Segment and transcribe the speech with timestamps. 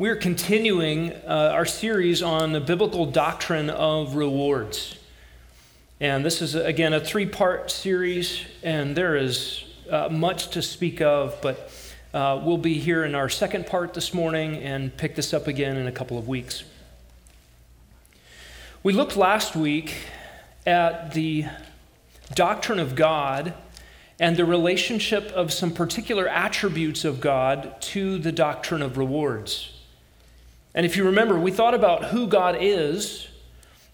[0.00, 4.98] we're continuing uh, our series on the biblical doctrine of rewards.
[6.00, 11.02] And this is, again, a three part series, and there is uh, much to speak
[11.02, 11.70] of, but
[12.14, 15.76] uh, we'll be here in our second part this morning and pick this up again
[15.76, 16.64] in a couple of weeks.
[18.82, 19.96] We looked last week
[20.66, 21.44] at the
[22.32, 23.52] doctrine of God
[24.18, 29.76] and the relationship of some particular attributes of God to the doctrine of rewards.
[30.74, 33.28] And if you remember, we thought about who God is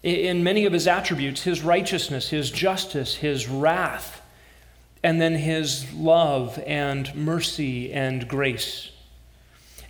[0.03, 4.21] in many of his attributes his righteousness, his justice, his wrath,
[5.03, 8.91] and then his love and mercy and grace.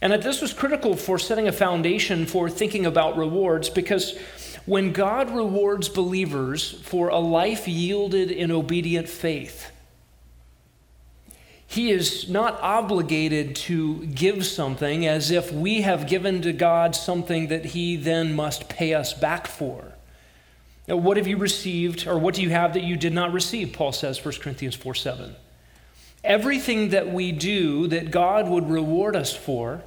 [0.02, 4.18] And that this was critical for setting a foundation for thinking about rewards because
[4.66, 9.72] when God rewards believers for a life yielded in obedient faith,
[11.70, 17.50] he is not obligated to give something as if we have given to God something
[17.50, 19.92] that He then must pay us back for.
[20.88, 23.74] Now, what have you received, or what do you have that you did not receive?
[23.74, 25.36] Paul says, 1 Corinthians 4 7.
[26.24, 29.84] Everything that we do that God would reward us for,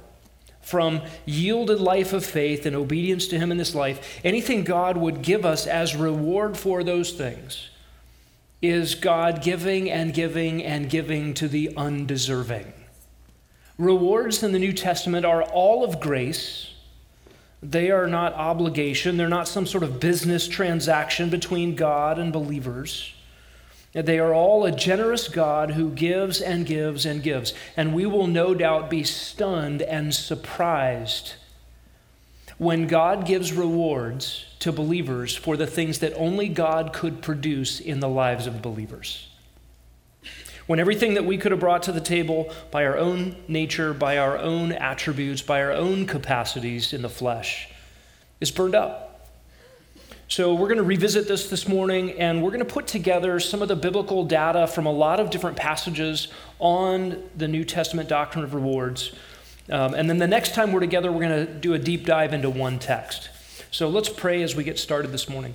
[0.61, 5.23] from yielded life of faith and obedience to Him in this life, anything God would
[5.23, 7.71] give us as reward for those things
[8.61, 12.73] is God giving and giving and giving to the undeserving.
[13.77, 16.73] Rewards in the New Testament are all of grace.
[17.63, 19.17] They are not obligation.
[19.17, 23.13] They're not some sort of business transaction between God and believers.
[23.93, 27.53] They are all a generous God who gives and gives and gives.
[27.75, 31.33] And we will no doubt be stunned and surprised
[32.61, 38.01] when God gives rewards to believers for the things that only God could produce in
[38.01, 39.27] the lives of believers.
[40.67, 44.19] When everything that we could have brought to the table by our own nature, by
[44.19, 47.67] our own attributes, by our own capacities in the flesh
[48.39, 49.27] is burned up.
[50.27, 53.63] So, we're going to revisit this this morning, and we're going to put together some
[53.63, 56.27] of the biblical data from a lot of different passages
[56.59, 59.13] on the New Testament doctrine of rewards.
[59.69, 62.33] Um, and then the next time we're together, we're going to do a deep dive
[62.33, 63.29] into one text.
[63.71, 65.53] So let's pray as we get started this morning.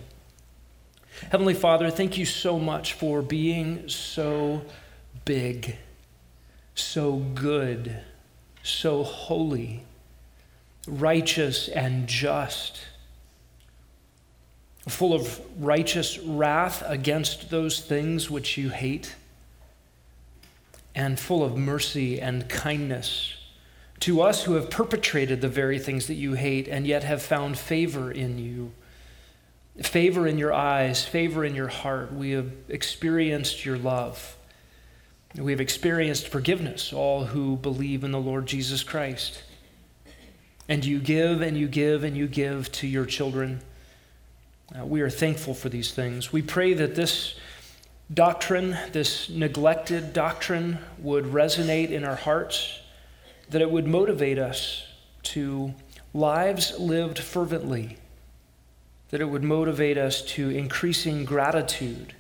[1.31, 4.63] Heavenly Father, thank you so much for being so
[5.25, 5.77] big,
[6.75, 8.01] so good,
[8.63, 9.83] so holy,
[10.87, 12.81] righteous, and just,
[14.89, 19.15] full of righteous wrath against those things which you hate,
[20.95, 23.36] and full of mercy and kindness
[24.01, 27.59] to us who have perpetrated the very things that you hate and yet have found
[27.59, 28.73] favor in you.
[29.83, 32.13] Favor in your eyes, favor in your heart.
[32.13, 34.37] We have experienced your love.
[35.37, 39.43] We have experienced forgiveness, all who believe in the Lord Jesus Christ.
[40.69, 43.61] And you give and you give and you give to your children.
[44.77, 46.33] Uh, we are thankful for these things.
[46.33, 47.39] We pray that this
[48.13, 52.81] doctrine, this neglected doctrine, would resonate in our hearts
[53.51, 54.87] that it would motivate us
[55.23, 55.75] to
[56.13, 57.99] lives lived fervently,
[59.11, 62.15] that it would motivate us to increasing gratitude,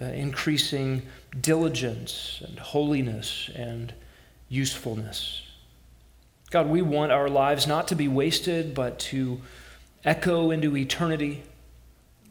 [0.00, 1.02] uh, increasing
[1.40, 3.94] diligence and holiness and
[4.48, 5.42] usefulness.
[6.50, 9.40] God, we want our lives not to be wasted, but to
[10.04, 11.42] echo into eternity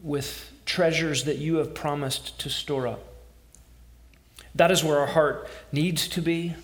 [0.02, 3.02] with treasures that you have promised to store up.
[4.54, 6.54] That is where our heart needs to be.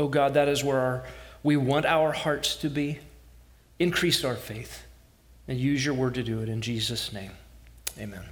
[0.00, 1.04] Oh God, that is where our,
[1.42, 3.00] we want our hearts to be.
[3.78, 4.86] Increase our faith
[5.46, 7.32] and use your word to do it in Jesus' name.
[7.98, 8.22] Amen.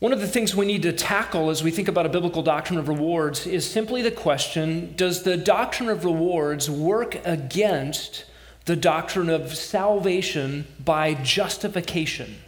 [0.00, 2.80] One of the things we need to tackle as we think about a biblical doctrine
[2.80, 8.24] of rewards is simply the question Does the doctrine of rewards work against
[8.64, 12.38] the doctrine of salvation by justification?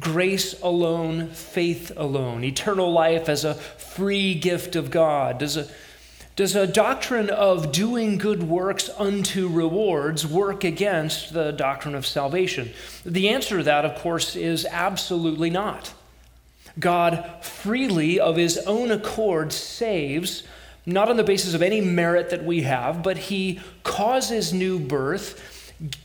[0.00, 5.38] Grace alone, faith alone, eternal life as a free gift of God?
[5.38, 5.68] Does a,
[6.34, 12.72] does a doctrine of doing good works unto rewards work against the doctrine of salvation?
[13.04, 15.94] The answer to that, of course, is absolutely not.
[16.78, 20.42] God freely, of his own accord, saves,
[20.84, 25.55] not on the basis of any merit that we have, but he causes new birth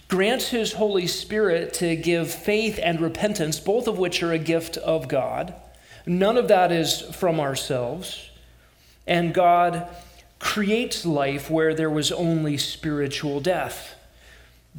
[0.08, 4.78] grants his Holy Spirit to give faith and repentance, both of which are a gift
[4.78, 5.54] of God.
[6.06, 8.30] None of that is from ourselves.
[9.08, 9.88] And God
[10.40, 13.96] creates life where there was only spiritual death.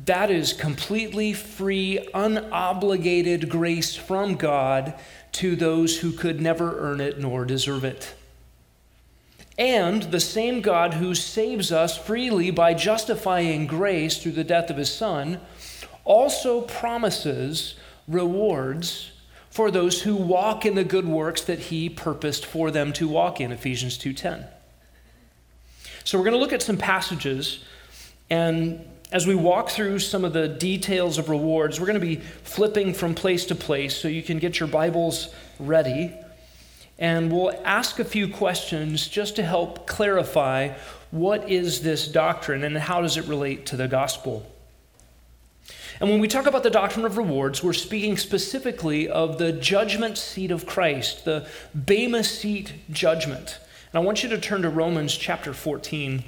[0.04, 4.94] That is completely free, unobligated grace from God
[5.32, 8.14] to those who could never earn it nor deserve it.
[9.58, 14.76] And the same God who saves us freely by justifying grace through the death of
[14.76, 15.40] his Son
[16.04, 17.74] also promises
[18.08, 19.12] rewards
[19.50, 23.40] for those who walk in the good works that he purposed for them to walk
[23.40, 24.46] in Ephesians 2:10.
[26.04, 27.62] So we're going to look at some passages
[28.30, 32.16] and as we walk through some of the details of rewards, we're going to be
[32.16, 35.28] flipping from place to place so you can get your Bibles
[35.60, 36.14] ready.
[37.02, 40.68] And we'll ask a few questions just to help clarify
[41.10, 44.48] what is this doctrine and how does it relate to the gospel.
[45.98, 50.16] And when we talk about the doctrine of rewards, we're speaking specifically of the judgment
[50.16, 53.58] seat of Christ, the Bema seat judgment.
[53.92, 56.22] And I want you to turn to Romans chapter 14.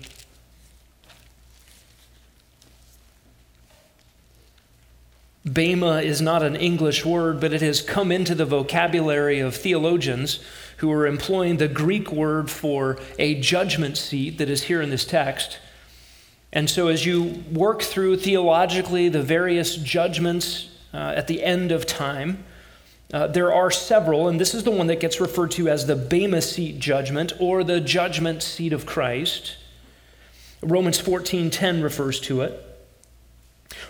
[5.45, 10.41] Bema is not an English word, but it has come into the vocabulary of theologians
[10.79, 15.05] who are employing the Greek word for a judgment seat that is here in this
[15.05, 15.59] text.
[16.53, 21.85] And so, as you work through theologically the various judgments uh, at the end of
[21.85, 22.45] time,
[23.13, 25.97] uh, there are several, and this is the one that gets referred to as the
[25.97, 29.57] Bema seat judgment or the judgment seat of Christ.
[30.63, 32.74] Romans 14:10 refers to it.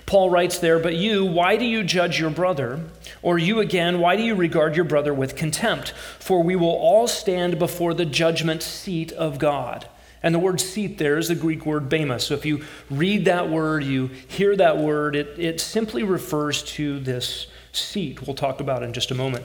[0.07, 2.85] Paul writes there, But you, why do you judge your brother?
[3.23, 5.91] Or you again, why do you regard your brother with contempt?
[6.19, 9.89] For we will all stand before the judgment seat of God.
[10.23, 12.19] And the word seat there is the Greek word bema.
[12.19, 16.99] So if you read that word, you hear that word, it, it simply refers to
[16.99, 19.45] this seat we'll talk about in just a moment.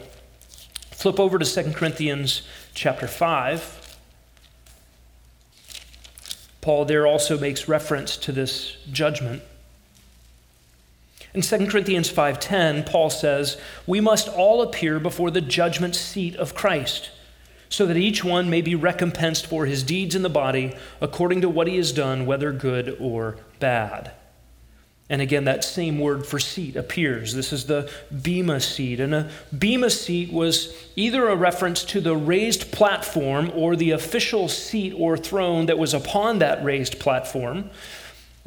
[0.92, 2.44] Flip over to 2 Corinthians
[2.74, 3.98] chapter 5.
[6.62, 9.42] Paul there also makes reference to this judgment.
[11.40, 13.56] In 2 Corinthians 5:10, Paul says,
[13.88, 17.12] "We must all appear before the judgment seat of Christ,
[17.70, 21.48] so that each one may be recompensed for his deeds in the body according to
[21.48, 24.12] what he has done, whether good or bad."
[25.10, 27.34] And again, that same word for seat appears.
[27.34, 29.00] This is the bema seat.
[29.00, 34.50] And a bema seat was either a reference to the raised platform or the official
[34.50, 37.70] seat or throne that was upon that raised platform.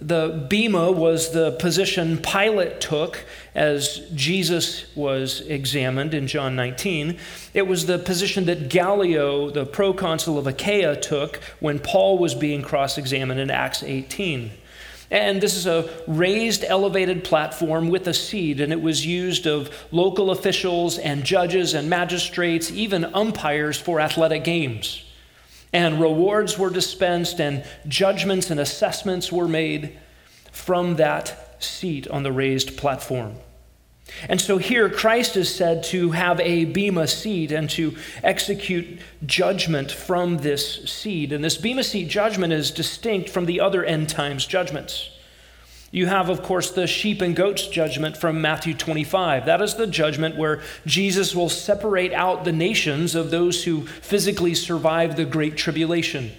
[0.02, 7.18] The bema was the position Pilate took as Jesus was examined in John 19.
[7.54, 12.62] It was the position that Gallio, the proconsul of Achaia, took when Paul was being
[12.62, 14.50] cross examined in Acts 18.
[15.12, 19.70] And this is a raised, elevated platform with a seat, and it was used of
[19.92, 25.04] local officials and judges and magistrates, even umpires for athletic games
[25.72, 29.98] and rewards were dispensed, and judgments and assessments were made
[30.50, 33.36] from that seat on the raised platform.
[34.28, 39.90] And so here, Christ is said to have a bema seat and to execute judgment
[39.90, 41.32] from this seat.
[41.32, 45.11] And this bema seat judgment is distinct from the other end times judgments.
[45.92, 49.44] You have, of course, the sheep and goats judgment from Matthew 25.
[49.44, 54.54] That is the judgment where Jesus will separate out the nations of those who physically
[54.54, 56.32] survive the Great Tribulation.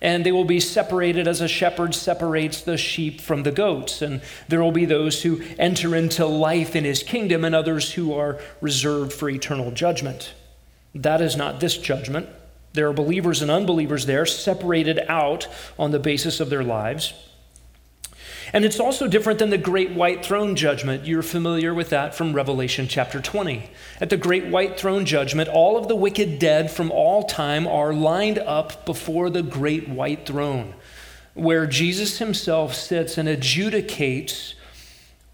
[0.00, 4.00] And they will be separated as a shepherd separates the sheep from the goats.
[4.00, 8.14] And there will be those who enter into life in his kingdom and others who
[8.14, 10.32] are reserved for eternal judgment.
[10.94, 12.26] That is not this judgment.
[12.72, 15.46] There are believers and unbelievers there separated out
[15.78, 17.12] on the basis of their lives.
[18.54, 21.06] And it's also different than the great white throne judgment.
[21.06, 23.70] You're familiar with that from Revelation chapter 20.
[23.98, 27.94] At the great white throne judgment, all of the wicked dead from all time are
[27.94, 30.74] lined up before the great white throne,
[31.32, 34.54] where Jesus himself sits and adjudicates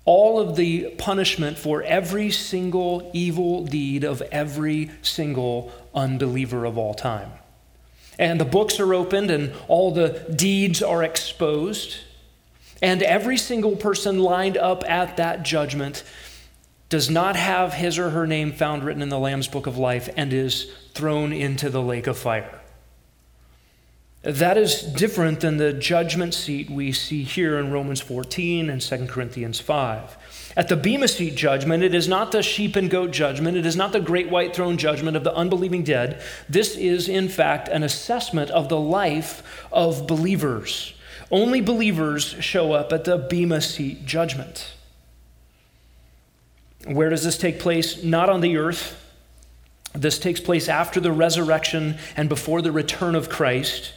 [0.04, 6.94] all of the punishment for every single evil deed of every single unbeliever of all
[6.94, 7.32] time.
[8.16, 11.98] And the books are opened and all the deeds are exposed.
[12.80, 16.04] And every single person lined up at that judgment
[16.88, 20.08] does not have his or her name found written in the Lamb's book of life
[20.16, 22.60] and is thrown into the lake of fire.
[24.22, 29.06] That is different than the judgment seat we see here in Romans 14 and 2
[29.06, 30.52] Corinthians 5.
[30.56, 33.76] At the Bema seat judgment, it is not the sheep and goat judgment, it is
[33.76, 36.20] not the great white throne judgment of the unbelieving dead.
[36.48, 40.94] This is, in fact, an assessment of the life of believers.
[41.30, 44.72] Only believers show up at the Bema seat judgment.
[46.86, 48.02] Where does this take place?
[48.02, 49.04] Not on the earth.
[49.92, 53.92] This takes place after the resurrection and before the return of Christ.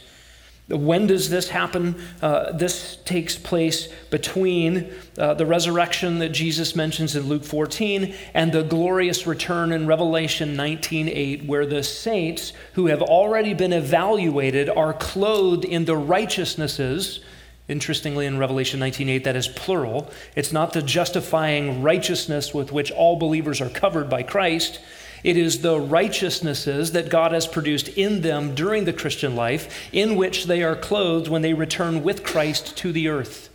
[0.72, 2.00] When does this happen?
[2.22, 8.52] Uh, this takes place between uh, the resurrection that Jesus mentions in Luke 14 and
[8.52, 14.94] the glorious return in Revelation 19:8, where the saints who have already been evaluated are
[14.94, 17.20] clothed in the righteousnesses.
[17.68, 20.10] Interestingly, in Revelation 19:8, that is plural.
[20.34, 24.80] It's not the justifying righteousness with which all believers are covered by Christ.
[25.22, 30.16] It is the righteousnesses that God has produced in them during the Christian life, in
[30.16, 33.48] which they are clothed when they return with Christ to the earth.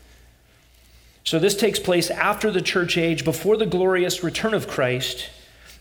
[1.23, 5.29] So, this takes place after the church age, before the glorious return of Christ,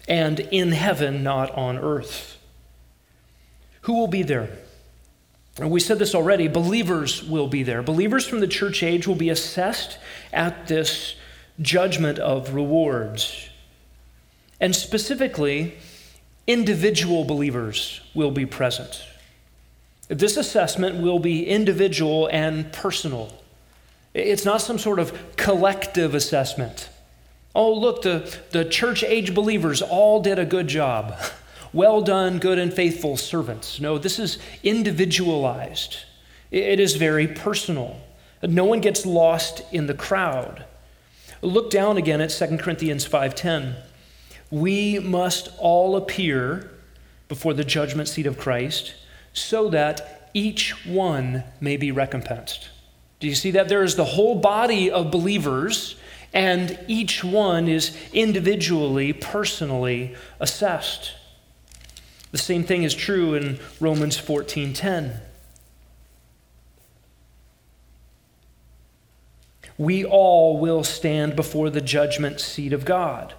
[0.09, 2.37] and in heaven, not on earth.
[3.83, 4.51] Who will be there?
[5.59, 7.83] And we said this already believers will be there.
[7.83, 9.99] Believers from the church age will be assessed
[10.33, 11.15] at this
[11.61, 13.46] judgment of rewards.
[14.61, 15.75] And specifically,
[16.47, 19.03] individual believers will be present.
[20.09, 23.33] This assessment will be individual and personal.
[24.15, 26.89] It's not some sort of collective assessment.
[27.55, 31.15] Oh, look, the, the church age believers all did a good job.
[31.73, 33.81] Well done, good and faithful servants.
[33.81, 35.99] No, this is individualized,
[36.51, 38.01] it is very personal.
[38.43, 40.65] No one gets lost in the crowd.
[41.43, 43.75] Look down again at 2 Corinthians 5:10
[44.51, 46.71] we must all appear
[47.29, 48.95] before the judgment seat of Christ
[49.33, 52.69] so that each one may be recompensed.
[53.21, 53.69] Do you see that?
[53.69, 55.97] There is the whole body of believers,
[56.33, 61.15] and each one is individually, personally assessed.
[62.33, 65.21] The same thing is true in Romans 14:10.
[69.79, 73.35] We all will stand before the judgment seat of God.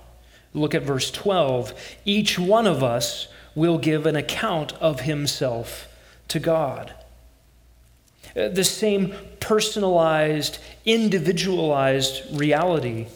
[0.58, 1.74] Look at verse 12.
[2.04, 5.88] Each one of us will give an account of himself
[6.30, 6.94] to God.
[8.36, 13.08] Uh, the same personalized, individualized reality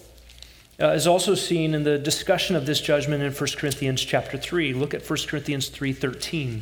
[0.80, 4.74] uh, is also seen in the discussion of this judgment in 1 Corinthians chapter 3.
[4.74, 6.62] Look at 1 Corinthians 3:13.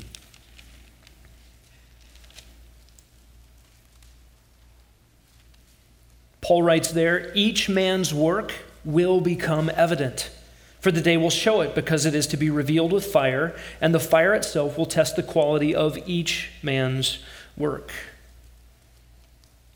[6.41, 10.31] Paul writes there, each man's work will become evident
[10.79, 13.93] for the day will show it, because it is to be revealed with fire, and
[13.93, 17.19] the fire itself will test the quality of each man's
[17.57, 17.91] work.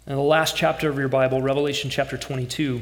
[0.06, 2.82] And the last chapter of your Bible, Revelation chapter 22,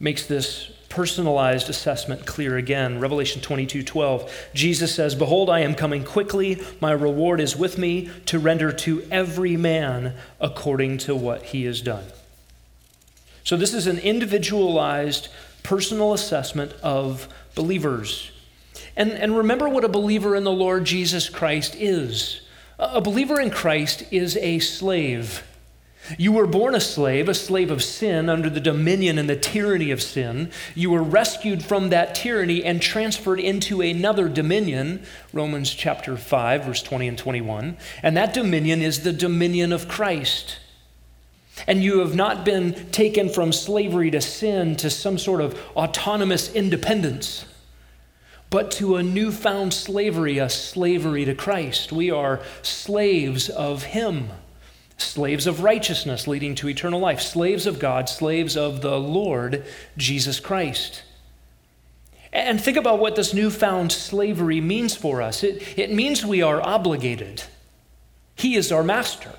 [0.00, 3.00] makes this personalized assessment clear again.
[3.00, 4.48] Revelation 22 12.
[4.54, 6.62] Jesus says, Behold, I am coming quickly.
[6.80, 11.80] My reward is with me to render to every man according to what he has
[11.80, 12.04] done.
[13.44, 15.28] So, this is an individualized
[15.68, 18.30] personal assessment of believers.
[18.96, 22.40] And, and remember what a believer in the Lord Jesus Christ is.
[22.78, 25.46] A believer in Christ is a slave.
[26.16, 29.90] You were born a slave, a slave of sin under the dominion and the tyranny
[29.90, 30.50] of sin.
[30.74, 35.02] You were rescued from that tyranny and transferred into another dominion,
[35.34, 37.76] Romans chapter 5, verse 20 and 21.
[38.02, 40.56] And that dominion is the dominion of Christ.
[41.66, 46.52] And you have not been taken from slavery to sin to some sort of autonomous
[46.54, 47.44] independence,
[48.50, 51.92] but to a newfound slavery, a slavery to Christ.
[51.92, 54.28] We are slaves of Him,
[54.96, 59.64] slaves of righteousness leading to eternal life, slaves of God, slaves of the Lord
[59.96, 61.02] Jesus Christ.
[62.32, 65.42] And think about what this newfound slavery means for us.
[65.42, 67.42] It, it means we are obligated.
[68.34, 69.32] He is our master.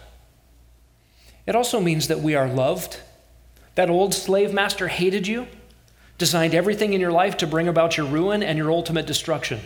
[1.46, 3.00] It also means that we are loved.
[3.76, 5.48] That old slave master hated you,
[6.18, 9.62] designed everything in your life to bring about your ruin and your ultimate destruction.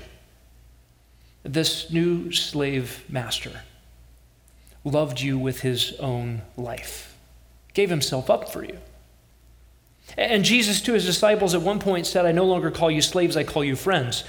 [1.44, 3.62] This new slave master
[4.86, 7.16] loved you with his own life,
[7.74, 8.78] gave himself up for you.
[10.18, 13.38] And Jesus, to his disciples, at one point said, I no longer call you slaves,
[13.38, 14.24] I call you friends.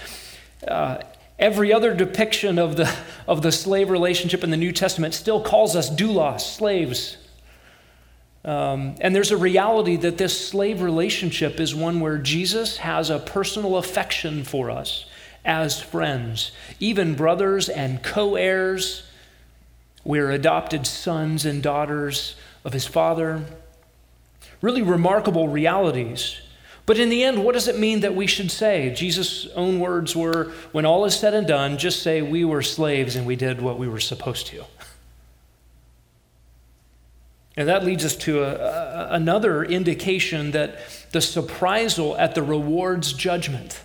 [0.66, 0.98] Uh,
[1.38, 2.92] every other depiction of the,
[3.26, 7.16] of the slave relationship in the New Testament still calls us doulos, slaves.
[8.44, 13.18] Um, and there's a reality that this slave relationship is one where Jesus has a
[13.18, 15.06] personal affection for us
[15.44, 19.04] as friends, even brothers and co heirs.
[20.04, 23.44] We're adopted sons and daughters of his Father.
[24.60, 26.40] Really remarkable realities.
[26.86, 28.92] But in the end, what does it mean that we should say?
[28.94, 33.16] Jesus' own words were when all is said and done, just say we were slaves
[33.16, 34.64] and we did what we were supposed to.
[37.56, 40.78] And that leads us to a, a, another indication that
[41.12, 43.80] the surprisal at the rewards judgment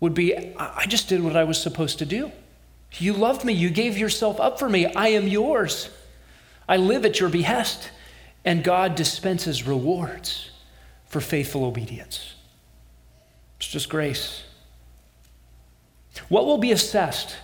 [0.00, 2.32] would be I just did what I was supposed to do.
[2.98, 3.52] You loved me.
[3.52, 4.86] You gave yourself up for me.
[4.86, 5.88] I am yours.
[6.68, 7.90] I live at your behest.
[8.44, 10.50] And God dispenses rewards
[11.06, 12.34] for faithful obedience.
[13.58, 14.42] It's just grace.
[16.28, 17.36] What will be assessed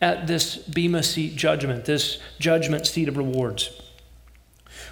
[0.00, 3.77] at this Bema seat judgment, this judgment seat of rewards?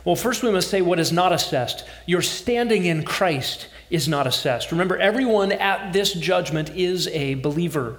[0.06, 1.84] Well, first we must say what is not assessed.
[2.06, 4.70] Your standing in Christ is not assessed.
[4.70, 7.96] Remember, everyone at this judgment is a believer.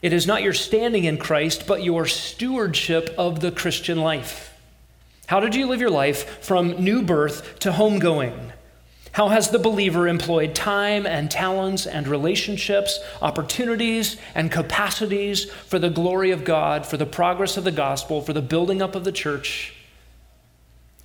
[0.00, 4.56] It is not your standing in Christ, but your stewardship of the Christian life.
[5.26, 8.52] How did you live your life from new birth to homegoing?
[9.10, 15.90] How has the believer employed time and talents and relationships, opportunities and capacities for the
[15.90, 19.10] glory of God, for the progress of the gospel, for the building up of the
[19.10, 19.74] church,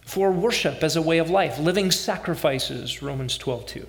[0.07, 3.87] for worship as a way of life, living sacrifices, Romans 12 2.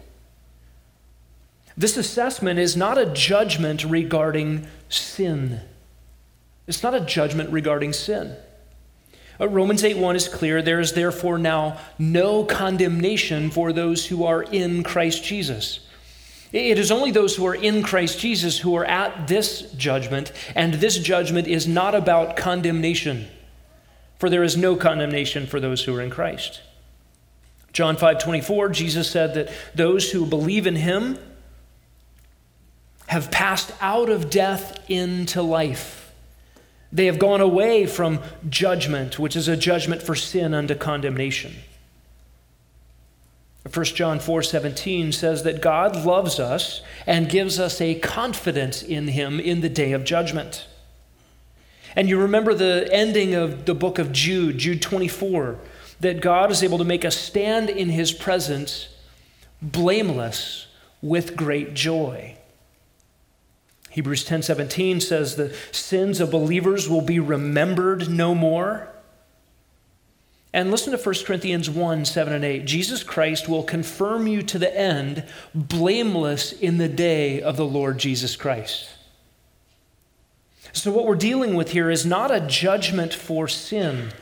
[1.77, 5.61] This assessment is not a judgment regarding sin.
[6.67, 8.35] It's not a judgment regarding sin.
[9.41, 10.61] Uh, Romans 8 1 is clear.
[10.61, 15.79] There is therefore now no condemnation for those who are in Christ Jesus.
[16.53, 20.75] It is only those who are in Christ Jesus who are at this judgment, and
[20.75, 23.29] this judgment is not about condemnation,
[24.19, 26.61] for there is no condemnation for those who are in Christ.
[27.73, 31.19] John 5 24, Jesus said that those who believe in him
[33.07, 36.13] have passed out of death into life.
[36.91, 41.55] They have gone away from judgment, which is a judgment for sin unto condemnation.
[43.73, 49.39] 1 John 4:17 says that God loves us and gives us a confidence in him
[49.39, 50.67] in the day of judgment.
[51.99, 55.59] And you remember the ending of the book of Jude, Jude 24,
[55.99, 58.88] that God is able to make us stand in his presence
[59.61, 60.69] blameless
[61.02, 62.37] with great joy.
[63.90, 68.90] Hebrews 10:17 says the sins of believers will be remembered no more.
[70.52, 72.64] And listen to 1 Corinthians 1 7 and 8.
[72.64, 77.99] Jesus Christ will confirm you to the end, blameless in the day of the Lord
[77.99, 78.88] Jesus Christ.
[80.79, 84.13] So, what we're dealing with here is not a judgment for sin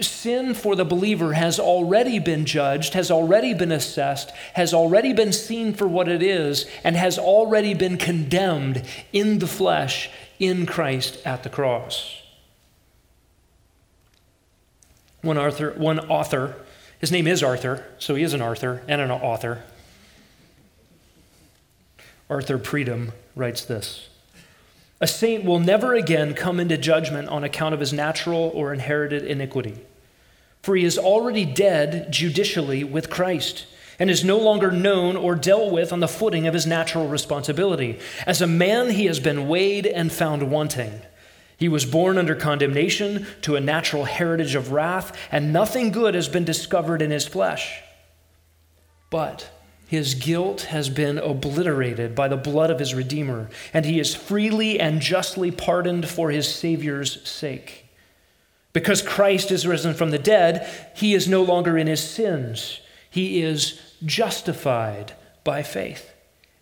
[0.00, 5.32] Sin for the believer has already been judged, has already been assessed, has already been
[5.32, 10.08] seen for what it is, and has already been condemned in the flesh
[10.38, 12.22] in Christ at the cross.
[15.22, 16.54] One author, one author,
[17.00, 19.64] his name is Arthur, so he is an Arthur and an author.
[22.30, 24.07] Arthur Pridham writes this
[25.00, 29.24] A saint will never again come into judgment on account of his natural or inherited
[29.24, 29.84] iniquity
[30.62, 33.66] for he is already dead judicially with Christ
[33.98, 37.98] and is no longer known or dealt with on the footing of his natural responsibility.
[38.26, 41.00] As a man, he has been weighed and found wanting.
[41.56, 46.28] He was born under condemnation to a natural heritage of wrath, and nothing good has
[46.28, 47.82] been discovered in his flesh.
[49.10, 49.50] But
[49.88, 54.78] his guilt has been obliterated by the blood of his Redeemer, and he is freely
[54.78, 57.86] and justly pardoned for his Savior's sake.
[58.74, 62.80] Because Christ is risen from the dead, he is no longer in his sins.
[63.08, 66.12] He is justified by faith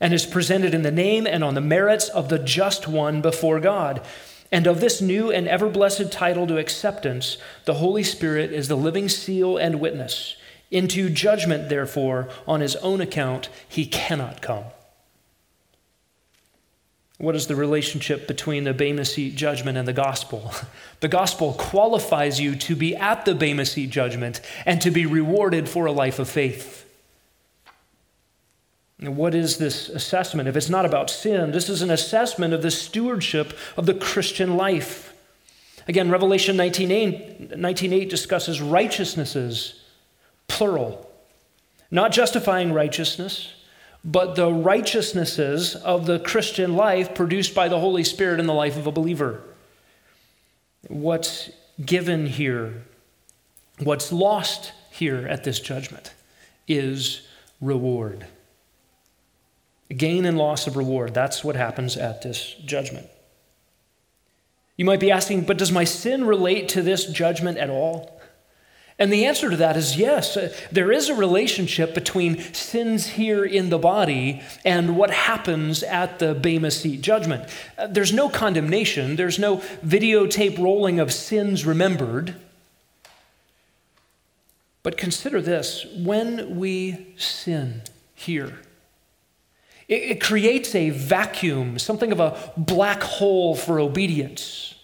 [0.01, 3.59] and is presented in the name and on the merits of the just one before
[3.59, 4.07] God.
[4.53, 8.77] And of this new and ever blessed title to acceptance, the Holy Spirit is the
[8.77, 10.37] living seal and witness.
[10.71, 14.65] Into judgment, therefore, on his own account, he cannot come.
[17.19, 20.53] What is the relationship between the Bema Seat judgment and the gospel?
[21.01, 25.69] The gospel qualifies you to be at the Bema Seat judgment and to be rewarded
[25.69, 26.87] for a life of faith.
[28.99, 30.49] And what is this assessment?
[30.49, 34.57] If it's not about sin, this is an assessment of the stewardship of the Christian
[34.57, 35.15] life.
[35.87, 39.83] Again, Revelation 19.8, 19.8 discusses righteousnesses,
[40.49, 41.11] plural.
[41.91, 43.55] Not justifying righteousness,
[44.05, 48.77] but the righteousnesses of the Christian life produced by the Holy Spirit in the life
[48.77, 49.43] of a believer.
[50.89, 51.51] What's
[51.85, 52.85] given here,
[53.79, 56.15] what's lost here at this judgment,
[56.69, 57.27] is
[57.61, 58.27] reward.
[59.89, 61.15] Gain and loss of reward.
[61.15, 63.09] That's what happens at this judgment.
[64.77, 68.16] You might be asking, but does my sin relate to this judgment at all?
[68.99, 70.37] And the answer to that is yes.
[70.37, 76.19] Uh, there is a relationship between sins here in the body and what happens at
[76.19, 77.49] the Bema Seat judgment.
[77.77, 82.37] Uh, there's no condemnation, there's no videotape rolling of sins remembered.
[84.83, 87.83] But consider this when we sin
[88.15, 88.61] here,
[89.89, 94.76] It, it creates a vacuum, something of a black hole for obedience.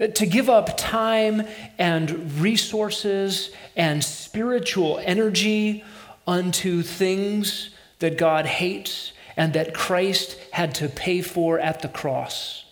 [0.00, 1.46] To give up time
[1.78, 5.84] and resources and spiritual energy
[6.26, 12.64] unto things that God hates and that Christ had to pay for at the cross.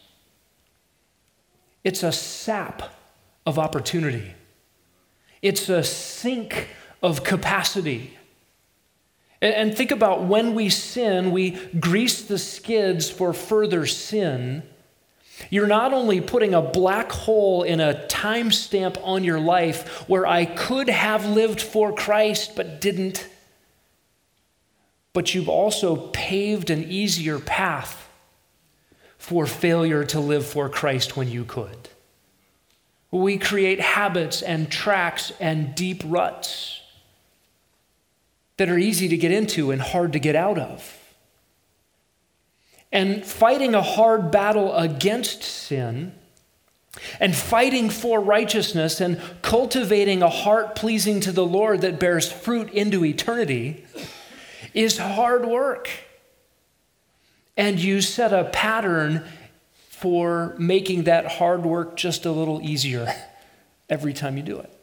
[1.84, 2.82] It's a sap
[3.46, 4.34] of opportunity,
[5.40, 6.68] it's a sink
[7.02, 8.14] of capacity.
[9.40, 14.67] And think about when we sin, we grease the skids for further sin.
[15.50, 20.44] You're not only putting a black hole in a timestamp on your life where I
[20.44, 23.28] could have lived for Christ but didn't,
[25.12, 28.08] but you've also paved an easier path
[29.16, 31.88] for failure to live for Christ when you could.
[33.10, 36.80] We create habits and tracks and deep ruts
[38.58, 41.07] that are easy to get into and hard to get out of.
[42.90, 46.12] And fighting a hard battle against sin
[47.20, 52.70] and fighting for righteousness and cultivating a heart pleasing to the Lord that bears fruit
[52.72, 53.84] into eternity
[54.74, 55.88] is hard work.
[57.56, 59.24] And you set a pattern
[59.88, 63.12] for making that hard work just a little easier
[63.90, 64.77] every time you do it.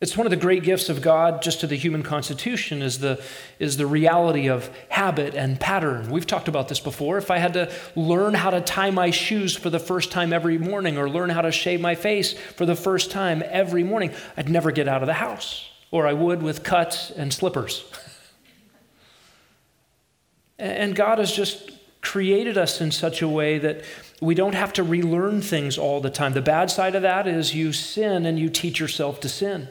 [0.00, 3.22] It's one of the great gifts of God just to the human constitution is the,
[3.58, 6.10] is the reality of habit and pattern.
[6.10, 7.18] We've talked about this before.
[7.18, 10.56] If I had to learn how to tie my shoes for the first time every
[10.56, 14.48] morning or learn how to shave my face for the first time every morning, I'd
[14.48, 17.84] never get out of the house, or I would with cuts and slippers.
[20.58, 23.84] and God has just created us in such a way that
[24.22, 26.32] we don't have to relearn things all the time.
[26.32, 29.68] The bad side of that is you sin and you teach yourself to sin.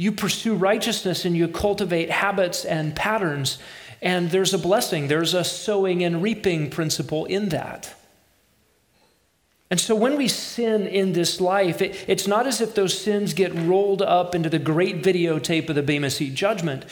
[0.00, 3.58] You pursue righteousness and you cultivate habits and patterns,
[4.00, 5.08] and there's a blessing.
[5.08, 7.92] There's a sowing and reaping principle in that.
[9.70, 13.34] And so when we sin in this life, it, it's not as if those sins
[13.34, 16.86] get rolled up into the great videotape of the Bema Seat judgment,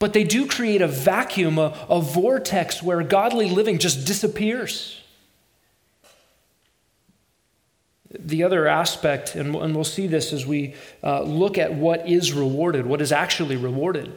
[0.00, 5.03] but they do create a vacuum, a, a vortex where godly living just disappears.
[8.18, 12.86] The other aspect, and we'll see this as we uh, look at what is rewarded,
[12.86, 14.12] what is actually rewarded,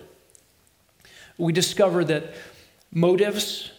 [1.38, 2.33] we discover that
[2.91, 3.71] motives,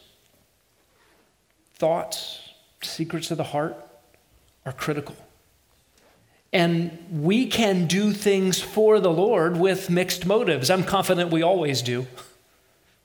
[1.74, 2.40] thoughts,
[2.82, 3.76] secrets of the heart
[4.64, 5.16] are critical.
[6.52, 10.70] And we can do things for the Lord with mixed motives.
[10.70, 12.06] I'm confident we always do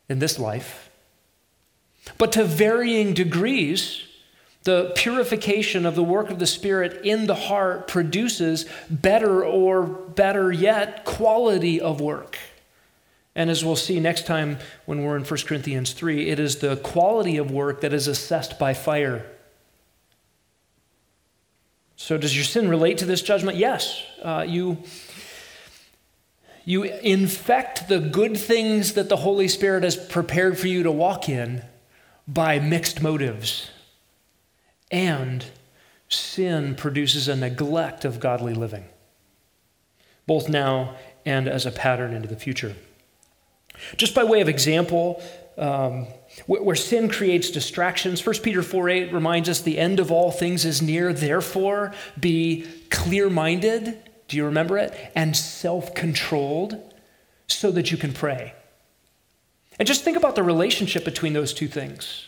[0.08, 0.90] in this life.
[2.18, 4.04] But to varying degrees,
[4.64, 10.52] the purification of the work of the Spirit in the heart produces better or better
[10.52, 12.38] yet quality of work.
[13.36, 16.78] And as we'll see next time when we're in 1 Corinthians 3, it is the
[16.78, 19.26] quality of work that is assessed by fire.
[21.96, 23.58] So, does your sin relate to this judgment?
[23.58, 24.04] Yes.
[24.22, 24.78] Uh, you,
[26.66, 31.28] you infect the good things that the Holy Spirit has prepared for you to walk
[31.28, 31.64] in
[32.28, 33.70] by mixed motives.
[34.94, 35.44] And
[36.08, 38.86] sin produces a neglect of godly living,
[40.28, 42.76] both now and as a pattern into the future.
[43.98, 45.22] Just by way of example,
[45.58, 46.06] um,
[46.46, 50.64] where sin creates distractions, 1 Peter 4 8 reminds us the end of all things
[50.64, 51.12] is near.
[51.12, 53.98] Therefore, be clear minded.
[54.28, 54.94] Do you remember it?
[55.16, 56.80] And self controlled
[57.48, 58.54] so that you can pray.
[59.80, 62.28] And just think about the relationship between those two things.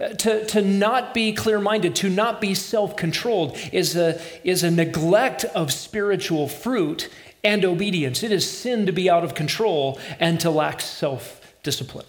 [0.00, 4.64] Uh, to, to not be clear minded, to not be self controlled, is a, is
[4.64, 7.08] a neglect of spiritual fruit
[7.44, 8.22] and obedience.
[8.22, 12.06] It is sin to be out of control and to lack self discipline.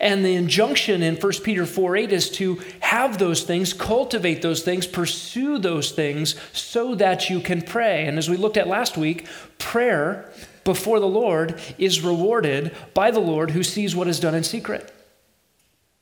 [0.00, 4.62] And the injunction in 1 Peter 4 8 is to have those things, cultivate those
[4.62, 8.06] things, pursue those things so that you can pray.
[8.06, 9.26] And as we looked at last week,
[9.58, 10.30] prayer
[10.64, 14.92] before the Lord is rewarded by the Lord who sees what is done in secret.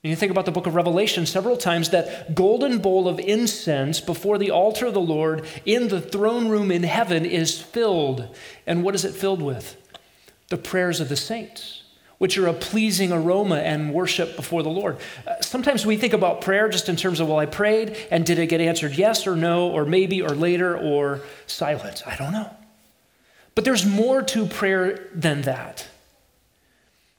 [0.05, 4.03] And you think about the book of Revelation several times, that golden bowl of incense
[4.03, 8.29] before the altar of the Lord in the throne room in heaven is filled.
[8.67, 9.81] And what is it filled with?
[10.51, 11.85] The prayers of the saints,
[12.19, 14.99] which are a pleasing aroma and worship before the Lord.
[15.27, 18.39] Uh, sometimes we think about prayer just in terms of, well, I prayed, and did
[18.39, 22.03] it get answered yes or no, or maybe, or later, or silence?
[22.05, 22.55] I don't know.
[23.55, 25.89] But there's more to prayer than that.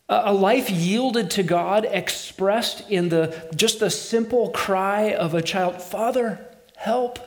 [0.07, 5.81] A life yielded to God, expressed in the just the simple cry of a child,
[5.81, 7.17] Father, help.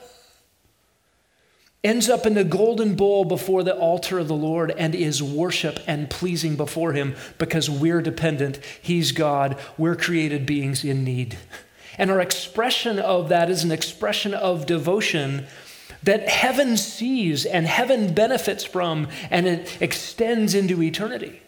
[1.83, 5.79] ends up in the golden bowl before the altar of the Lord and is worship
[5.87, 8.59] and pleasing before Him because we're dependent.
[8.81, 9.57] He's God.
[9.77, 11.37] We're created beings in need.
[11.97, 15.47] And our expression of that is an expression of devotion
[16.03, 21.41] that heaven sees and heaven benefits from and it extends into eternity.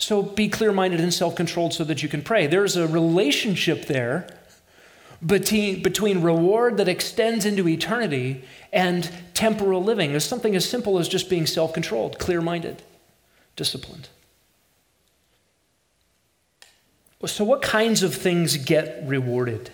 [0.00, 2.46] So be clear minded and self controlled so that you can pray.
[2.46, 4.26] There's a relationship there
[5.24, 10.10] between, between reward that extends into eternity and temporal living.
[10.10, 12.82] There's something as simple as just being self controlled, clear minded,
[13.56, 14.08] disciplined.
[17.26, 19.68] So, what kinds of things get rewarded?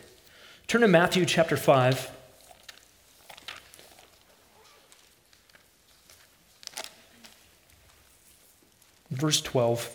[0.67, 2.11] Turn to Matthew chapter 5.
[9.12, 9.95] Verse 12.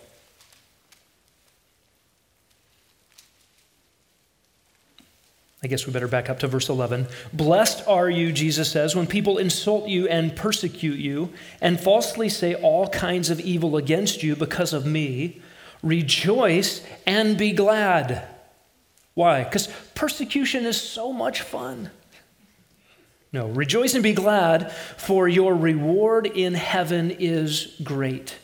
[5.63, 7.07] I guess we better back up to verse 11.
[7.33, 12.55] Blessed are you, Jesus says, when people insult you and persecute you and falsely say
[12.55, 15.39] all kinds of evil against you because of me.
[15.83, 18.27] Rejoice and be glad.
[19.13, 19.43] Why?
[19.43, 21.91] Because persecution is so much fun.
[23.31, 28.35] No, rejoice and be glad, for your reward in heaven is great,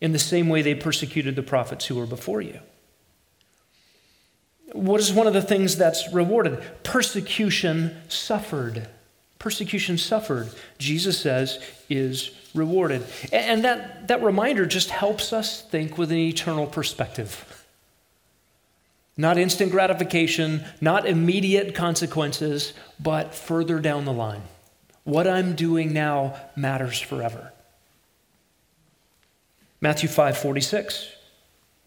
[0.00, 2.60] in the same way they persecuted the prophets who were before you.
[4.72, 6.62] What is one of the things that's rewarded?
[6.82, 8.88] Persecution suffered.
[9.38, 13.04] Persecution suffered, Jesus says, is rewarded.
[13.32, 17.66] And that, that reminder just helps us think with an eternal perspective.
[19.16, 24.42] Not instant gratification, not immediate consequences, but further down the line.
[25.04, 27.52] What I'm doing now matters forever.
[29.80, 31.08] Matthew 5 46.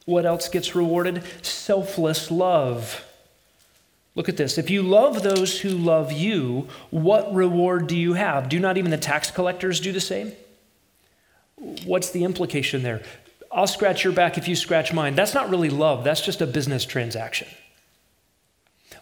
[0.06, 1.24] What else gets rewarded?
[1.42, 3.06] Selfless love.
[4.16, 4.58] Look at this.
[4.58, 8.50] If you love those who love you, what reward do you have?
[8.50, 10.34] Do not even the tax collectors do the same?
[11.86, 13.02] What's the implication there?
[13.52, 15.16] I'll scratch your back if you scratch mine.
[15.16, 17.48] That's not really love, that's just a business transaction.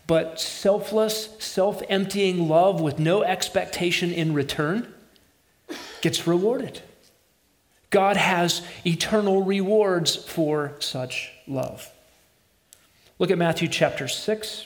[0.08, 4.94] But selfless, self emptying love with no expectation in return
[6.02, 6.82] gets rewarded.
[7.92, 11.92] God has eternal rewards for such love.
[13.20, 14.66] Look at Matthew chapter 6.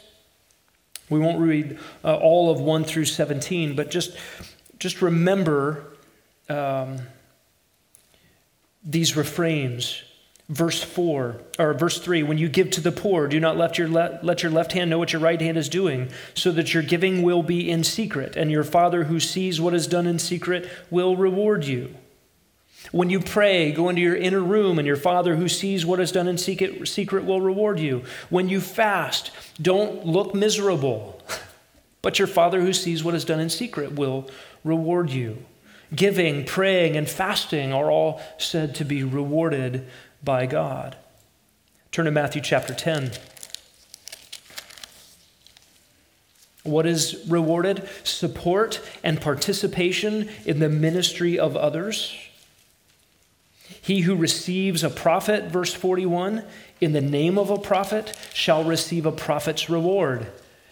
[1.10, 4.16] We won't read uh, all of 1 through 17, but just,
[4.80, 5.86] just remember
[6.50, 7.00] um,
[8.84, 10.04] these refrains.
[10.48, 13.88] Verse 4, or verse 3 When you give to the poor, do not let your,
[13.88, 16.84] le- let your left hand know what your right hand is doing, so that your
[16.84, 20.70] giving will be in secret, and your Father who sees what is done in secret
[20.92, 21.96] will reward you.
[22.92, 26.12] When you pray, go into your inner room, and your Father who sees what is
[26.12, 28.04] done in secret, secret will reward you.
[28.30, 31.22] When you fast, don't look miserable,
[32.02, 34.30] but your Father who sees what is done in secret will
[34.64, 35.46] reward you.
[35.94, 39.88] Giving, praying, and fasting are all said to be rewarded
[40.24, 40.96] by God.
[41.92, 43.12] Turn to Matthew chapter 10.
[46.64, 47.88] What is rewarded?
[48.04, 52.18] Support and participation in the ministry of others.
[53.86, 56.44] He who receives a prophet, verse 41,
[56.82, 60.26] in the name of a prophet shall receive a prophet's reward.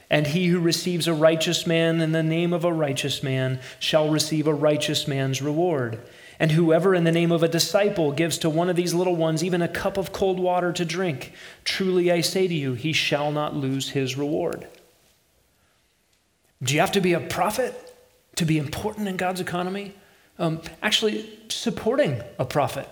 [0.10, 4.10] And he who receives a righteous man in the name of a righteous man shall
[4.10, 5.99] receive a righteous man's reward.
[6.39, 9.43] And whoever in the name of a disciple gives to one of these little ones
[9.43, 13.32] even a cup of cold water to drink, truly I say to you, he shall
[13.32, 14.67] not lose his reward.
[16.63, 17.76] Do you have to be a prophet
[18.38, 19.93] to be important in God's economy?
[20.39, 22.89] Um, actually, supporting a prophet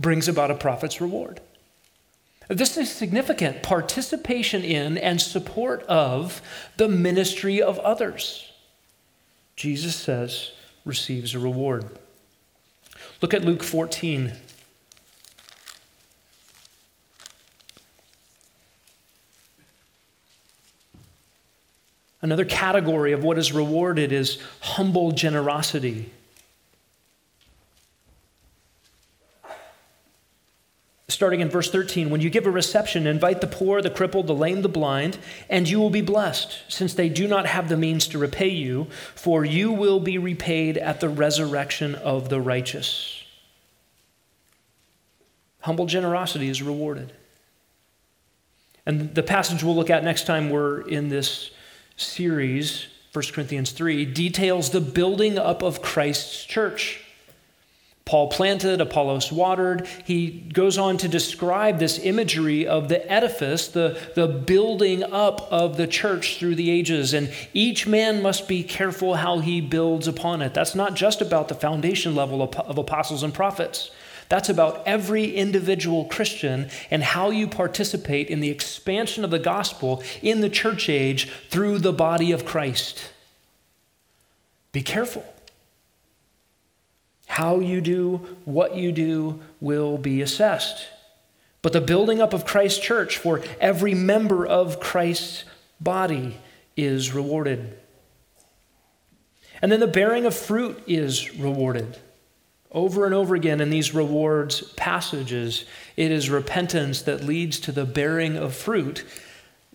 [0.00, 1.40] brings about a prophet's reward.
[2.48, 6.42] This is significant participation in and support of
[6.76, 8.50] the ministry of others.
[9.54, 10.52] Jesus says,
[10.84, 11.84] receives a reward.
[13.22, 14.32] Look at Luke 14.
[22.22, 26.10] Another category of what is rewarded is humble generosity.
[31.10, 34.34] Starting in verse 13 when you give a reception invite the poor the crippled the
[34.34, 35.18] lame the blind
[35.48, 38.86] and you will be blessed since they do not have the means to repay you
[39.14, 43.24] for you will be repaid at the resurrection of the righteous.
[45.60, 47.12] Humble generosity is rewarded.
[48.86, 51.50] And the passage we'll look at next time we're in this
[51.96, 57.04] series 1 corinthians 3 details the building up of christ's church
[58.10, 59.86] Paul planted, Apollos watered.
[60.04, 65.76] He goes on to describe this imagery of the edifice, the, the building up of
[65.76, 67.14] the church through the ages.
[67.14, 70.54] And each man must be careful how he builds upon it.
[70.54, 73.92] That's not just about the foundation level of, of apostles and prophets.
[74.28, 80.02] That's about every individual Christian and how you participate in the expansion of the gospel
[80.20, 83.12] in the church age through the body of Christ.
[84.72, 85.24] Be careful.
[87.30, 90.88] How you do what you do will be assessed.
[91.62, 95.44] But the building up of Christ's church for every member of Christ's
[95.80, 96.38] body
[96.76, 97.78] is rewarded.
[99.62, 101.98] And then the bearing of fruit is rewarded.
[102.72, 105.64] Over and over again in these rewards passages,
[105.96, 109.04] it is repentance that leads to the bearing of fruit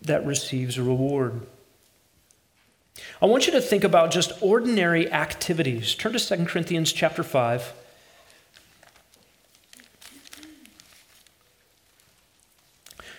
[0.02, 1.46] that receives a reward.
[3.20, 5.94] I want you to think about just ordinary activities.
[5.94, 7.72] Turn to 2 Corinthians chapter 5.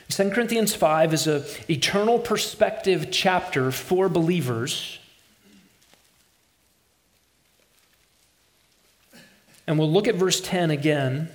[0.09, 4.99] Second Corinthians 5 is an eternal perspective chapter for believers.
[9.67, 11.29] And we'll look at verse 10 again.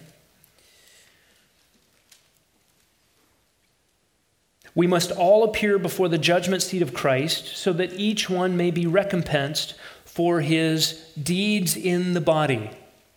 [4.75, 8.71] We must all appear before the judgment seat of Christ so that each one may
[8.71, 12.71] be recompensed for his deeds in the body.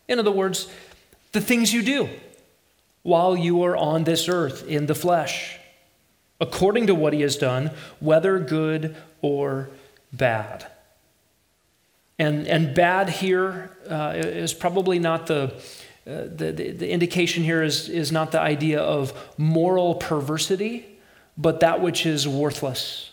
[0.07, 0.67] In other words,
[1.31, 2.09] the things you do
[3.03, 5.59] while you are on this earth in the flesh,
[6.41, 9.69] according to what he has done, whether good or
[10.11, 10.65] bad.
[12.17, 15.53] And, and bad here uh, is probably not the,
[16.07, 20.94] uh, the, the, the indication here is, is not the idea of moral perversity,
[21.37, 23.11] but that which is worthless,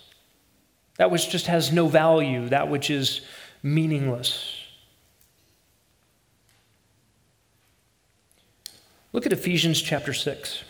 [0.97, 3.23] that which just has no value, that which is
[3.63, 4.59] meaningless.
[9.13, 10.65] Look at Ephesians chapter 6.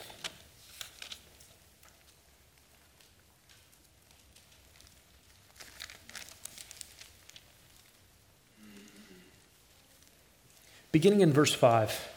[10.93, 12.12] beginning in verse 5.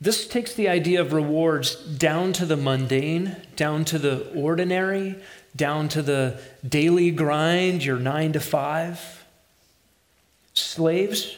[0.00, 5.16] This takes the idea of rewards down to the mundane, down to the ordinary,
[5.56, 9.24] down to the daily grind, your nine to five.
[10.54, 11.36] Slaves,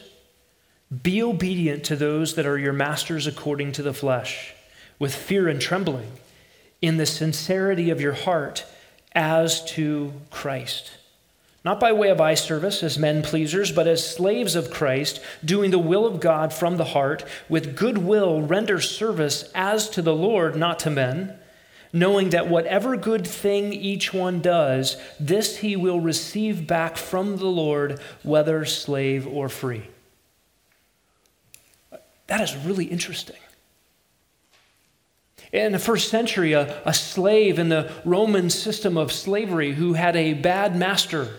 [1.03, 4.53] be obedient to those that are your masters according to the flesh,
[4.99, 6.11] with fear and trembling,
[6.81, 8.65] in the sincerity of your heart,
[9.13, 10.91] as to Christ
[11.63, 15.69] not by way of eye service as men pleasers, but as slaves of Christ, doing
[15.69, 20.15] the will of God from the heart, with good will render service as to the
[20.15, 21.37] Lord, not to men,
[21.93, 27.45] knowing that whatever good thing each one does, this he will receive back from the
[27.45, 29.83] Lord, whether slave or free.
[32.25, 33.35] That is really interesting.
[35.51, 40.15] In the first century, a, a slave in the Roman system of slavery who had
[40.15, 41.35] a bad master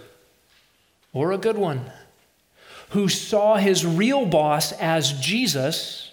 [1.12, 1.90] or a good one,
[2.90, 6.12] who saw his real boss as Jesus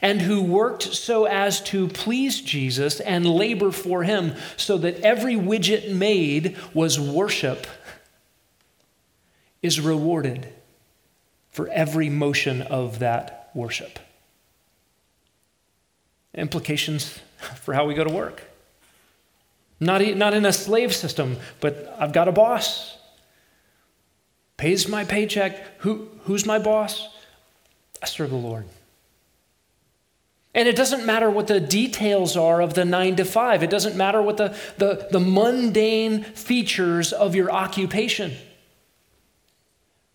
[0.00, 5.34] and who worked so as to please Jesus and labor for him so that every
[5.34, 7.66] widget made was worship,
[9.62, 10.52] is rewarded
[11.50, 13.98] for every motion of that worship.
[16.34, 17.18] Implications
[17.62, 18.42] for how we go to work.
[19.80, 22.96] Not, not in a slave system, but I've got a boss
[24.56, 25.80] pays my paycheck.
[25.80, 27.08] Who, who's my boss?
[28.02, 28.66] I serve the Lord.
[30.54, 33.96] And it doesn't matter what the details are of the nine to five, it doesn't
[33.96, 38.36] matter what the, the, the mundane features of your occupation.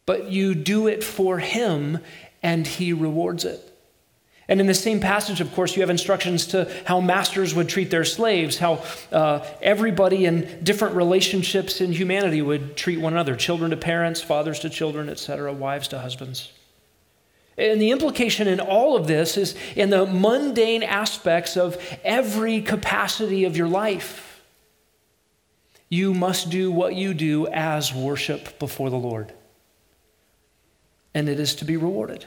[0.06, 2.00] But you do it for Him,
[2.42, 3.69] and He rewards it.
[4.50, 7.92] And in the same passage, of course, you have instructions to how masters would treat
[7.92, 13.70] their slaves, how uh, everybody in different relationships in humanity would treat one another children
[13.70, 16.52] to parents, fathers to children, etc., wives to husbands.
[17.60, 23.46] And the implication in all of this is in the mundane aspects of every capacity
[23.46, 24.42] of your life.
[25.90, 29.32] You must do what you do as worship before the Lord.
[31.14, 32.26] And it is to be rewarded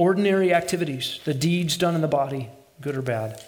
[0.00, 2.48] ordinary activities, the deeds done in the body,
[2.80, 3.38] good or bad.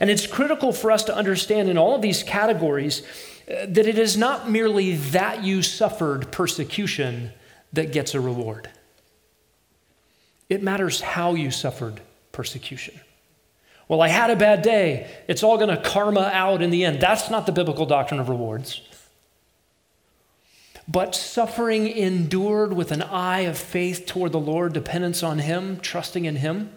[0.00, 3.02] And it's critical for us to understand in all of these categories
[3.50, 7.32] uh, that it is not merely that you suffered persecution
[7.72, 8.68] that gets a reward.
[10.50, 13.00] It matters how you suffered persecution.
[13.88, 15.10] Well, I had a bad day.
[15.26, 17.00] It's all going to karma out in the end.
[17.00, 18.82] That's not the biblical doctrine of rewards.
[20.88, 26.24] But suffering endured with an eye of faith toward the Lord, dependence on Him, trusting
[26.24, 26.72] in Him,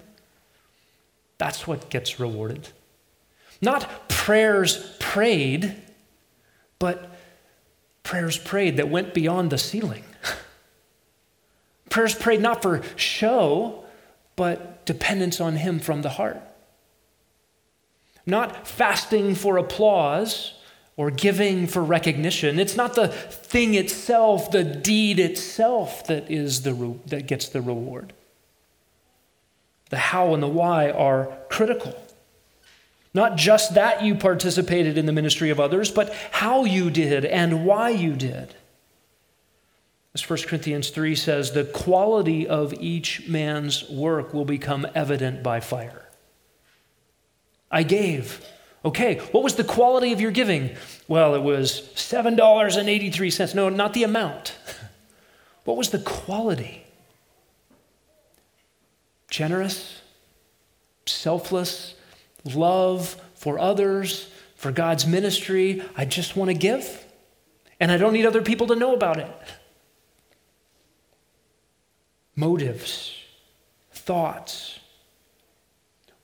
[1.37, 2.69] that's what gets rewarded.
[3.61, 5.75] Not prayers prayed,
[6.77, 7.17] but
[8.03, 10.03] prayers prayed that went beyond the ceiling.
[11.89, 13.85] prayers prayed not for show,
[14.35, 16.41] but dependence on Him from the heart.
[18.25, 20.53] Not fasting for applause
[21.01, 22.59] or giving for recognition.
[22.59, 27.59] It's not the thing itself, the deed itself that is the re- that gets the
[27.59, 28.13] reward.
[29.89, 31.99] The how and the why are critical.
[33.15, 37.65] Not just that you participated in the ministry of others, but how you did and
[37.65, 38.53] why you did.
[40.13, 45.61] As 1 Corinthians 3 says, the quality of each man's work will become evident by
[45.61, 46.07] fire.
[47.71, 48.45] I gave.
[48.83, 50.75] Okay, what was the quality of your giving?
[51.07, 53.55] Well, it was $7.83.
[53.55, 54.57] No, not the amount.
[55.63, 56.83] What was the quality?
[59.29, 60.01] Generous,
[61.05, 61.93] selfless,
[62.43, 65.83] love for others, for God's ministry.
[65.95, 67.05] I just want to give,
[67.79, 69.31] and I don't need other people to know about it.
[72.35, 73.15] Motives,
[73.93, 74.79] thoughts,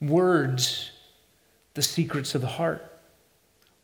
[0.01, 0.91] words,
[1.77, 2.83] the secrets of the heart.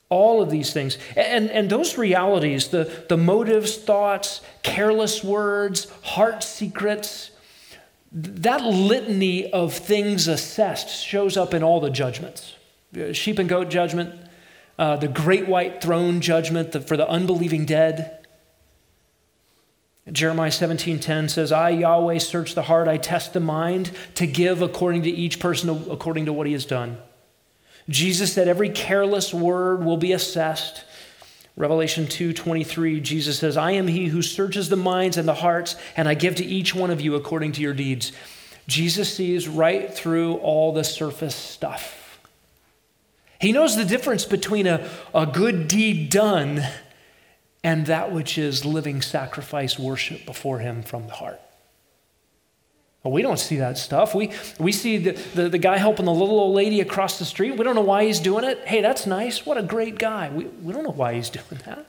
[0.10, 0.98] All of these things.
[1.16, 7.30] And, and those realities, the, the motives, thoughts, careless words, heart secrets,
[8.12, 12.56] that litany of things assessed shows up in all the judgments
[13.12, 14.14] sheep and goat judgment,
[14.78, 18.20] uh, the great white throne judgment for the unbelieving dead.
[20.12, 25.04] Jeremiah 17:10 says, "I Yahweh search the heart, I test the mind to give according
[25.04, 26.98] to each person according to what he has done."
[27.90, 30.84] Jesus said every careless word will be assessed.
[31.56, 36.08] Revelation 2:23 Jesus says, "I am he who searches the minds and the hearts, and
[36.08, 38.12] I give to each one of you according to your deeds."
[38.68, 42.20] Jesus sees right through all the surface stuff.
[43.40, 46.64] He knows the difference between a, a good deed done
[47.64, 51.42] and that which is living sacrifice worship before him from the heart.
[53.04, 54.16] We don't see that stuff.
[54.16, 57.58] We, we see the, the, the, guy helping the little old lady across the street.
[57.58, 58.60] We don't know why he's doing it.
[58.66, 59.46] Hey, that's nice.
[59.46, 60.30] What a great guy.
[60.30, 61.86] We, we don't know why he's doing that.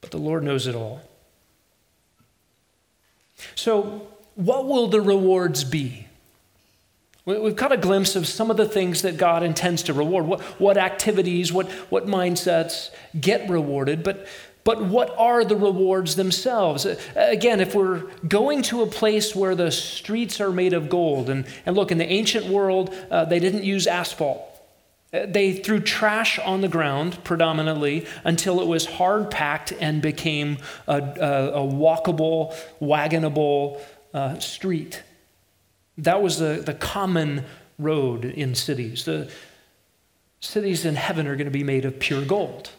[0.00, 1.00] But the Lord knows it all.
[3.56, 4.06] So,
[4.36, 6.06] what will the rewards be?
[7.24, 10.42] We've got a glimpse of some of the things that God intends to reward, what,
[10.60, 14.02] what activities, what, what mindsets get rewarded.
[14.02, 14.26] But
[14.64, 16.86] but what are the rewards themselves?
[17.14, 21.46] Again, if we're going to a place where the streets are made of gold, and,
[21.66, 24.42] and look, in the ancient world, uh, they didn't use asphalt.
[25.12, 30.56] Uh, they threw trash on the ground predominantly until it was hard packed and became
[30.88, 33.80] a, a, a walkable, wagonable
[34.14, 35.02] uh, street.
[35.98, 37.44] That was the, the common
[37.78, 39.04] road in cities.
[39.04, 39.30] The
[40.40, 42.70] cities in heaven are going to be made of pure gold.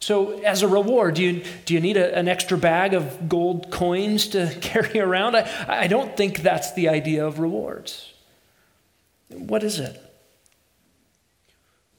[0.00, 3.70] So, as a reward, do you, do you need a, an extra bag of gold
[3.70, 5.36] coins to carry around?
[5.36, 8.12] I, I don't think that's the idea of rewards.
[9.28, 10.00] What is it?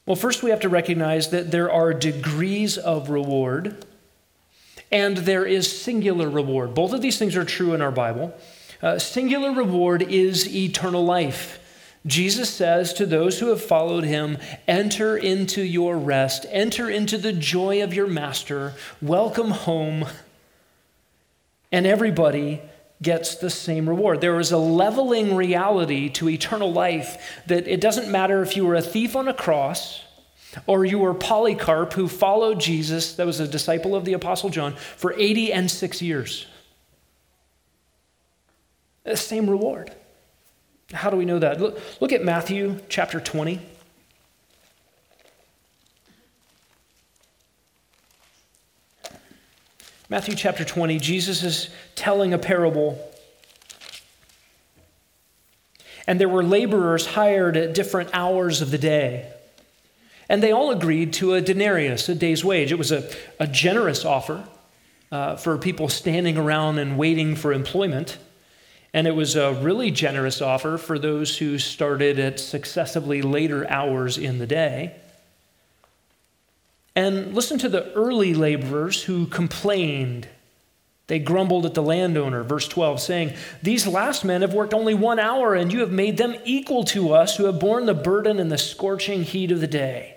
[0.06, 3.86] Well, first we have to recognize that there are degrees of reward
[4.92, 6.74] and there is singular reward.
[6.74, 8.36] Both of these things are true in our Bible.
[8.82, 11.60] Uh, singular reward is eternal life.
[12.06, 14.38] Jesus says to those who have followed him,
[14.68, 20.06] Enter into your rest, enter into the joy of your master, welcome home.
[21.72, 22.62] And everybody
[23.02, 24.22] gets the same reward.
[24.22, 28.76] There is a leveling reality to eternal life that it doesn't matter if you were
[28.76, 30.04] a thief on a cross
[30.68, 34.76] or you were Polycarp who followed Jesus, that was a disciple of the Apostle John,
[34.76, 36.46] for 80 and 6 years.
[39.04, 39.96] The same reward.
[40.94, 41.60] How do we know that?
[41.60, 43.60] Look, look at Matthew chapter 20.
[50.10, 53.00] Matthew chapter 20, Jesus is telling a parable.
[56.06, 59.32] And there were laborers hired at different hours of the day.
[60.28, 62.74] And they all agreed to a denarius, a day's wage.
[62.74, 64.46] It was a, a generous offer
[65.12, 68.18] uh, for people standing around and waiting for employment.
[68.94, 74.18] And it was a really generous offer for those who started at successively later hours
[74.18, 74.96] in the day.
[76.96, 80.28] And listen to the early laborers who complained.
[81.08, 83.34] They grumbled at the landowner, verse 12, saying,
[83.64, 87.14] These last men have worked only one hour, and you have made them equal to
[87.14, 90.16] us who have borne the burden and the scorching heat of the day.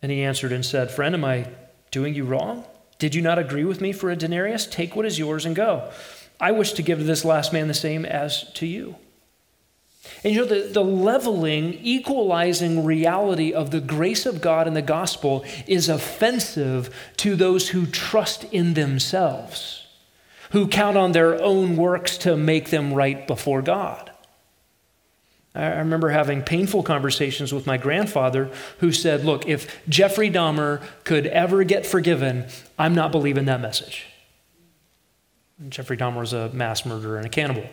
[0.00, 1.48] And he answered and said, Friend, am I
[1.90, 2.64] doing you wrong?
[2.98, 4.66] Did you not agree with me for a denarius?
[4.66, 5.90] Take what is yours and go.
[6.40, 8.96] I wish to give to this last man the same as to you.
[10.24, 14.82] And you know, the, the leveling, equalizing reality of the grace of God in the
[14.82, 19.86] gospel is offensive to those who trust in themselves,
[20.50, 24.10] who count on their own works to make them right before God.
[25.54, 31.26] I remember having painful conversations with my grandfather who said, Look, if Jeffrey Dahmer could
[31.26, 32.46] ever get forgiven,
[32.78, 34.06] I'm not believing that message.
[35.68, 37.66] Jeffrey Dahmer was a mass murderer and a cannibal.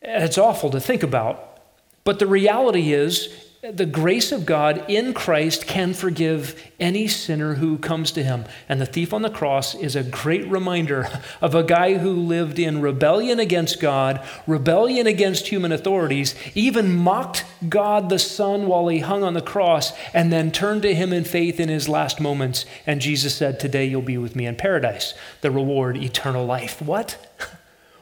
[0.00, 1.58] It's awful to think about,
[2.04, 7.78] but the reality is the grace of God in Christ can forgive any sinner who
[7.78, 8.44] comes to him.
[8.68, 11.08] And the thief on the cross is a great reminder
[11.40, 17.46] of a guy who lived in rebellion against God, rebellion against human authorities, even mocked
[17.66, 21.24] God the Son while he hung on the cross, and then turned to him in
[21.24, 22.66] faith in his last moments.
[22.86, 25.14] And Jesus said, Today you'll be with me in paradise.
[25.40, 26.82] The reward, eternal life.
[26.82, 27.16] What?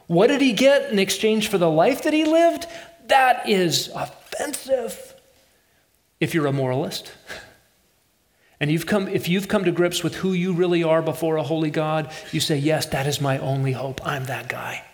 [0.08, 2.66] What did he get in exchange for the life that he lived?
[3.06, 5.11] That is offensive
[6.22, 7.12] if you're a moralist.
[8.60, 11.42] And you've come, if you've come to grips with who you really are before a
[11.42, 14.00] holy God, you say, Yes, that is my only hope.
[14.06, 14.84] I'm that guy.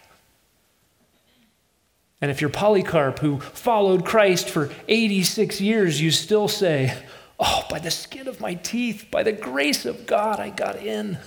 [2.23, 6.97] And if you're Polycarp, who followed Christ for 86 years, you still say,
[7.39, 11.19] Oh, by the skin of my teeth, by the grace of God, I got in.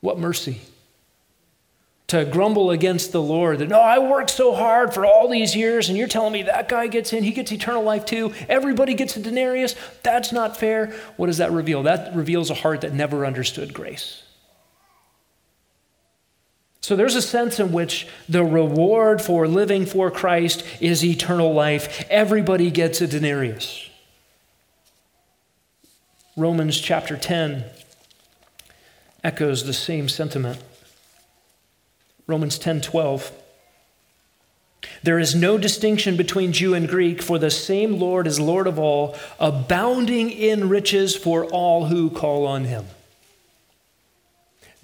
[0.00, 0.60] What mercy
[2.12, 5.88] to grumble against the Lord that, no, I worked so hard for all these years,
[5.88, 8.34] and you're telling me that guy gets in, he gets eternal life too.
[8.50, 9.74] Everybody gets a denarius.
[10.02, 10.94] That's not fair.
[11.16, 11.84] What does that reveal?
[11.84, 14.24] That reveals a heart that never understood grace.
[16.82, 22.04] So there's a sense in which the reward for living for Christ is eternal life.
[22.10, 23.88] Everybody gets a denarius.
[26.36, 27.64] Romans chapter 10
[29.24, 30.62] echoes the same sentiment.
[32.26, 33.32] Romans 10 12.
[35.02, 38.78] There is no distinction between Jew and Greek, for the same Lord is Lord of
[38.78, 42.86] all, abounding in riches for all who call on him.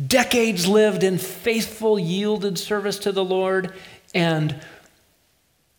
[0.04, 3.72] Decades lived in faithful, yielded service to the Lord,
[4.14, 4.54] and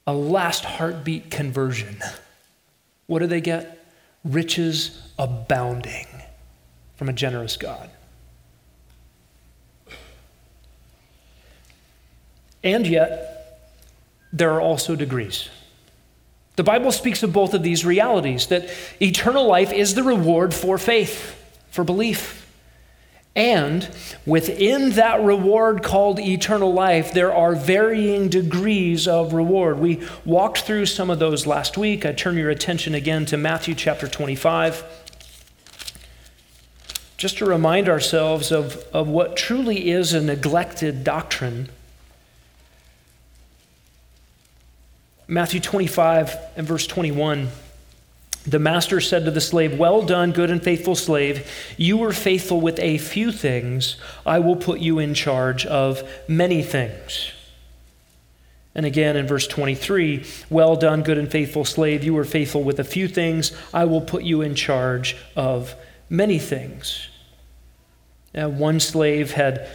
[0.05, 1.97] a last heartbeat conversion.
[3.07, 3.86] What do they get?
[4.24, 6.07] Riches abounding
[6.95, 7.89] from a generous God.
[12.64, 13.39] And yet,
[14.32, 15.49] there are also degrees.
[16.55, 18.70] The Bible speaks of both of these realities that
[19.01, 21.36] eternal life is the reward for faith,
[21.72, 22.45] for belief.
[23.36, 23.88] And
[24.26, 29.80] within that reward called eternal life, there are varying degrees of reward.
[29.80, 32.05] We walked through some of those last week.
[32.05, 34.84] I turn your attention again to Matthew chapter 25,
[37.16, 41.70] just to remind ourselves of, of what truly is a neglected doctrine
[45.32, 47.50] Matthew 25 and verse 21.
[48.48, 51.48] The master said to the slave, Well done, good and faithful slave.
[51.78, 53.98] You were faithful with a few things.
[54.26, 57.32] I will put you in charge of many things.
[58.74, 62.04] And again in verse 23, Well done, good and faithful slave.
[62.04, 63.52] You were faithful with a few things.
[63.72, 65.76] I will put you in charge of
[66.10, 67.08] many things.
[68.34, 69.68] Now, one slave had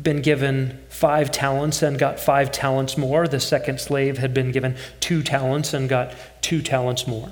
[0.00, 3.26] been given five talents and got five talents more.
[3.28, 7.30] The second slave had been given two talents and got two talents more.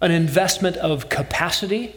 [0.00, 1.96] An investment of capacity,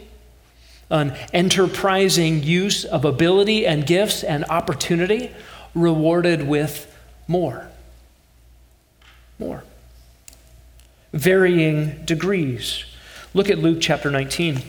[0.90, 5.32] an enterprising use of ability and gifts and opportunity,
[5.74, 6.96] rewarded with
[7.28, 7.68] more.
[9.38, 9.64] More.
[11.12, 12.84] Varying degrees.
[13.34, 14.62] Look at Luke chapter 19.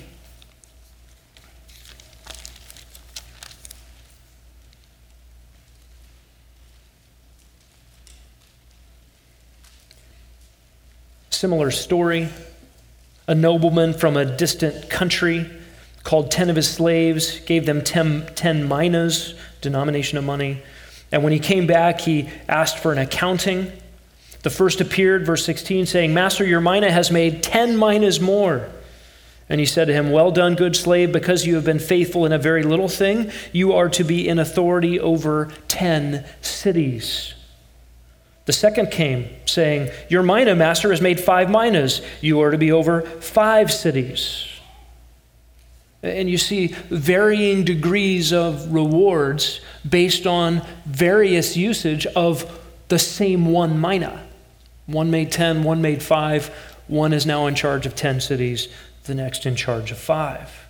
[11.42, 12.30] Similar story.
[13.28, 15.50] A nobleman from a distant country
[16.04, 20.62] called 10 of his slaves, gave them 10, 10 minas, denomination of money.
[21.12, 23.72] And when he came back, he asked for an accounting.
[24.44, 28.70] The first appeared, verse 16, saying, Master, your mina has made 10 minas more.
[29.50, 32.34] And he said to him, Well done, good slave, because you have been faithful in
[32.34, 37.34] a very little thing, you are to be in authority over 10 cities.
[38.52, 42.02] The second came, saying, Your mina master has made five minas.
[42.20, 44.46] You are to be over five cities.
[46.04, 53.80] And you see varying degrees of rewards based on various usage of the same one
[53.80, 54.22] mina.
[54.86, 56.50] One made 10, one made five,
[56.90, 58.68] one is now in charge of 10 cities,
[59.06, 60.68] the next in charge of five.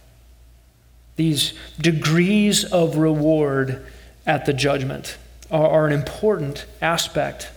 [1.15, 3.83] these degrees of reward
[4.27, 5.17] at the judgment
[5.49, 7.49] are, are an important aspect.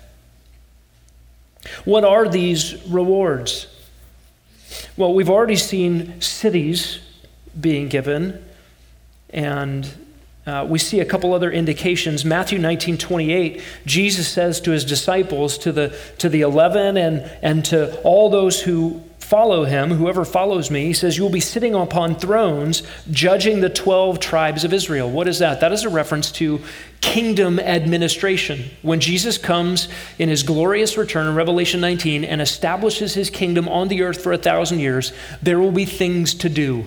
[1.85, 3.67] What are these rewards?
[4.97, 7.01] Well, we've already seen cities
[7.59, 8.45] being given,
[9.31, 9.89] and
[10.47, 12.25] uh, we see a couple other indications.
[12.25, 17.65] Matthew 19, 28, Jesus says to his disciples, to the, to the 11, and, and
[17.67, 21.75] to all those who follow him, whoever follows me, he says, You will be sitting
[21.75, 25.11] upon thrones judging the 12 tribes of Israel.
[25.11, 25.61] What is that?
[25.61, 26.61] That is a reference to
[27.01, 28.71] kingdom administration.
[28.83, 33.89] When Jesus comes in his glorious return in Revelation 19 and establishes his kingdom on
[33.89, 36.85] the earth for a thousand years, there will be things to do,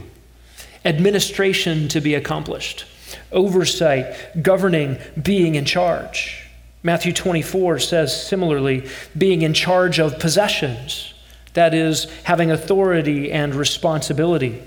[0.85, 2.85] administration to be accomplished,
[3.31, 6.43] oversight, governing, being in charge.
[6.83, 11.15] Matthew 24 says similarly, being in charge of possessions
[11.57, 14.61] that is, having authority and responsibility.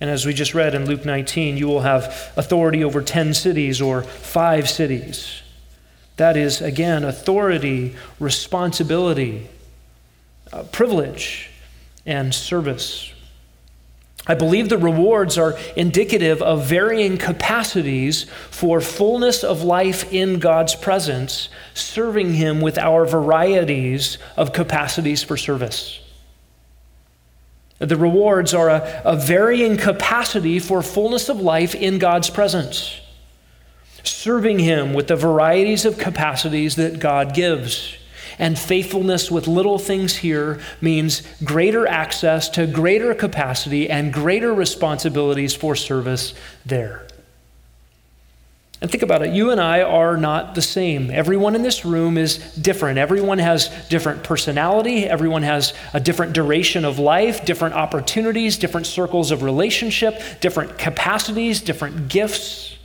[0.00, 3.82] And as we just read in Luke 19, you will have authority over 10 cities
[3.82, 5.42] or five cities.
[6.16, 9.46] That is, again, authority, responsibility,
[10.54, 11.50] uh, privilege,
[12.06, 13.12] and service.
[14.26, 20.74] I believe the rewards are indicative of varying capacities for fullness of life in God's
[20.74, 26.00] presence, serving Him with our varieties of capacities for service.
[27.78, 33.00] The rewards are a, a varying capacity for fullness of life in God's presence,
[34.02, 37.96] serving Him with the varieties of capacities that God gives.
[38.38, 45.54] And faithfulness with little things here means greater access to greater capacity and greater responsibilities
[45.54, 47.06] for service there.
[48.80, 49.32] And think about it.
[49.32, 51.10] You and I are not the same.
[51.10, 52.98] Everyone in this room is different.
[52.98, 55.06] Everyone has different personality.
[55.06, 61.62] Everyone has a different duration of life, different opportunities, different circles of relationship, different capacities,
[61.62, 62.76] different gifts.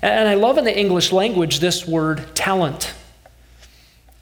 [0.00, 2.94] And I love in the English language this word talent.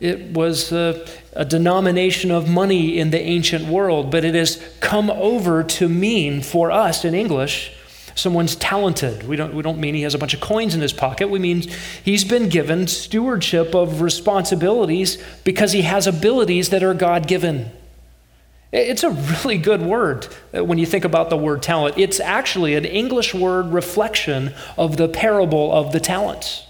[0.00, 5.11] It was a, a denomination of money in the ancient world, but it has come
[5.11, 7.76] over to mean for us in English
[8.16, 9.28] someone's talented.
[9.28, 11.28] We don't, we don't mean he has a bunch of coins in his pocket.
[11.28, 11.62] We mean
[12.02, 17.70] he's been given stewardship of responsibilities because he has abilities that are God given.
[18.72, 21.96] It's a really good word uh, when you think about the word talent.
[21.98, 26.64] It's actually an English word reflection of the parable of the talents.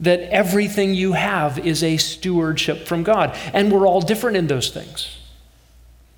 [0.00, 3.36] That everything you have is a stewardship from God.
[3.52, 5.18] And we're all different in those things.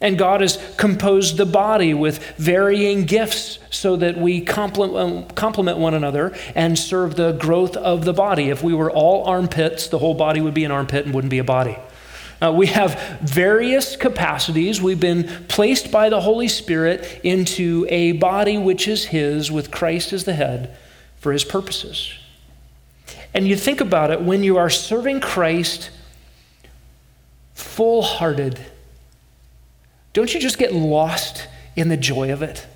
[0.00, 5.94] And God has composed the body with varying gifts so that we complement, complement one
[5.94, 8.50] another and serve the growth of the body.
[8.50, 11.38] If we were all armpits, the whole body would be an armpit and wouldn't be
[11.38, 11.78] a body.
[12.42, 14.82] Uh, we have various capacities.
[14.82, 20.12] We've been placed by the Holy Spirit into a body which is His, with Christ
[20.12, 20.76] as the head,
[21.16, 22.12] for His purposes.
[23.32, 25.90] And you think about it when you are serving Christ
[27.54, 28.60] full hearted
[30.14, 31.46] don't you just get lost
[31.76, 32.66] in the joy of it?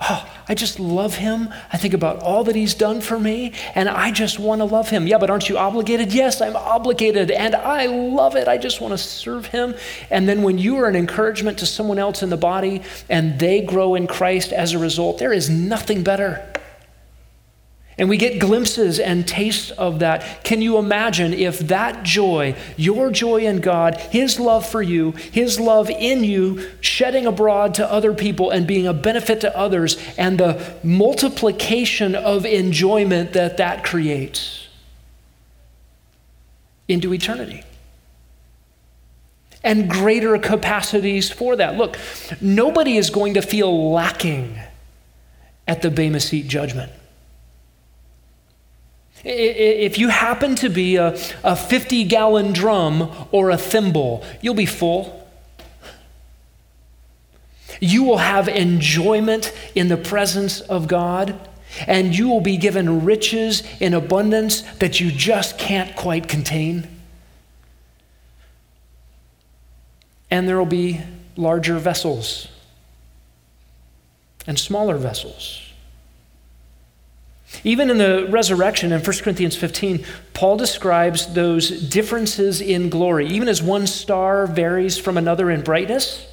[0.00, 1.52] Oh, I just love him.
[1.72, 4.88] I think about all that he's done for me, and I just want to love
[4.88, 5.08] him.
[5.08, 6.14] Yeah, but aren't you obligated?
[6.14, 8.46] Yes, I'm obligated, and I love it.
[8.46, 9.74] I just want to serve him.
[10.08, 13.60] And then when you are an encouragement to someone else in the body and they
[13.60, 16.48] grow in Christ as a result, there is nothing better.
[17.98, 20.44] And we get glimpses and tastes of that.
[20.44, 25.58] Can you imagine if that joy, your joy in God, His love for you, His
[25.58, 30.38] love in you, shedding abroad to other people and being a benefit to others, and
[30.38, 34.68] the multiplication of enjoyment that that creates
[36.86, 37.64] into eternity?
[39.64, 41.76] And greater capacities for that.
[41.76, 41.98] Look,
[42.40, 44.56] nobody is going to feel lacking
[45.66, 46.92] at the Bema Seat judgment.
[49.24, 54.66] If you happen to be a, a 50 gallon drum or a thimble, you'll be
[54.66, 55.26] full.
[57.80, 61.48] You will have enjoyment in the presence of God,
[61.86, 66.88] and you will be given riches in abundance that you just can't quite contain.
[70.30, 71.00] And there will be
[71.36, 72.48] larger vessels
[74.46, 75.67] and smaller vessels.
[77.64, 83.26] Even in the resurrection in 1 Corinthians 15, Paul describes those differences in glory.
[83.26, 86.26] Even as one star varies from another in brightness,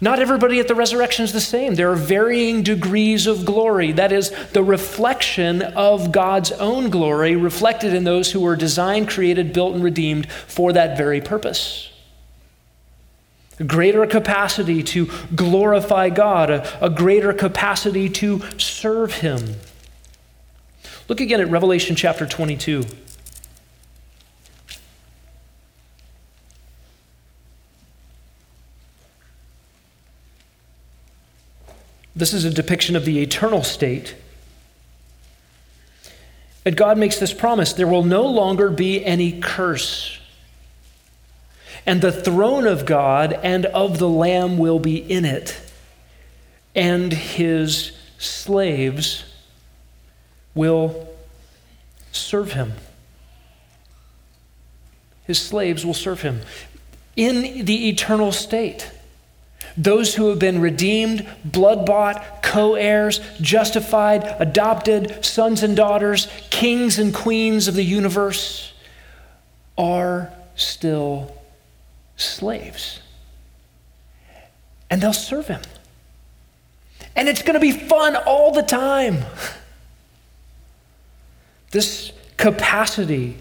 [0.00, 1.74] not everybody at the resurrection is the same.
[1.74, 3.92] There are varying degrees of glory.
[3.92, 9.52] That is, the reflection of God's own glory reflected in those who were designed, created,
[9.52, 11.90] built, and redeemed for that very purpose.
[13.58, 19.56] a greater capacity to glorify God, a, a greater capacity to serve Him.
[21.10, 22.84] Look again at Revelation chapter 22.
[32.14, 34.14] This is a depiction of the eternal state.
[36.64, 40.16] And God makes this promise there will no longer be any curse.
[41.86, 45.60] And the throne of God and of the Lamb will be in it,
[46.76, 49.24] and his slaves
[50.54, 51.08] will
[52.12, 52.72] serve him.
[55.26, 56.40] His slaves will serve him
[57.16, 58.90] in the eternal state.
[59.76, 66.98] Those who have been redeemed, blood bought, co heirs, justified, adopted, sons and daughters, kings
[66.98, 68.72] and queens of the universe
[69.78, 71.34] are still
[72.16, 73.00] slaves.
[74.90, 75.62] And they'll serve him.
[77.14, 79.18] And it's going to be fun all the time.
[81.70, 83.38] This capacity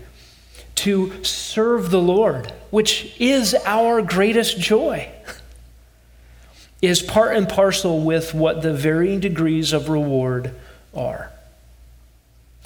[0.75, 5.09] to serve the Lord, which is our greatest joy
[6.81, 10.55] is part and parcel with what the varying degrees of reward
[10.93, 11.31] are.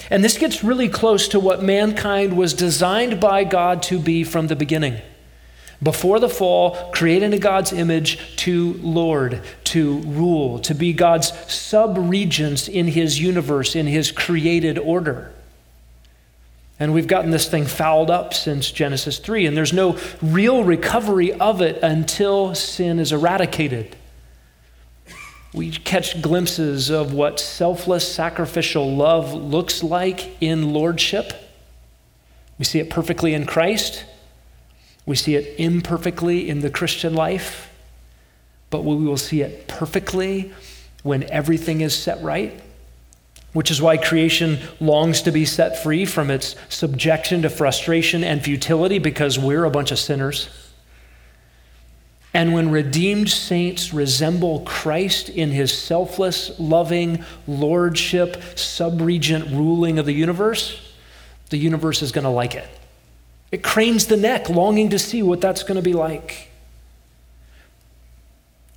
[0.10, 4.48] And this gets really close to what mankind was designed by God to be from
[4.48, 5.02] the beginning.
[5.82, 11.98] Before the fall, created in God's image to lord, to rule, to be God's sub
[11.98, 15.32] regents in his universe, in his created order.
[16.80, 21.32] And we've gotten this thing fouled up since Genesis 3, and there's no real recovery
[21.34, 23.96] of it until sin is eradicated
[25.54, 31.32] we catch glimpses of what selfless, sacrificial love looks like in lordship.
[32.58, 34.04] We see it perfectly in Christ.
[35.06, 37.72] We see it imperfectly in the Christian life.
[38.72, 40.52] But we will see it perfectly
[41.04, 42.60] when everything is set right,
[43.54, 48.44] which is why creation longs to be set free from its subjection to frustration and
[48.44, 50.50] futility because we're a bunch of sinners.
[52.34, 60.14] And when redeemed saints resemble Christ in his selfless, loving lordship, subregent ruling of the
[60.14, 60.82] universe,
[61.52, 62.68] the universe is going to like it.
[63.52, 66.50] It cranes the neck, longing to see what that's going to be like.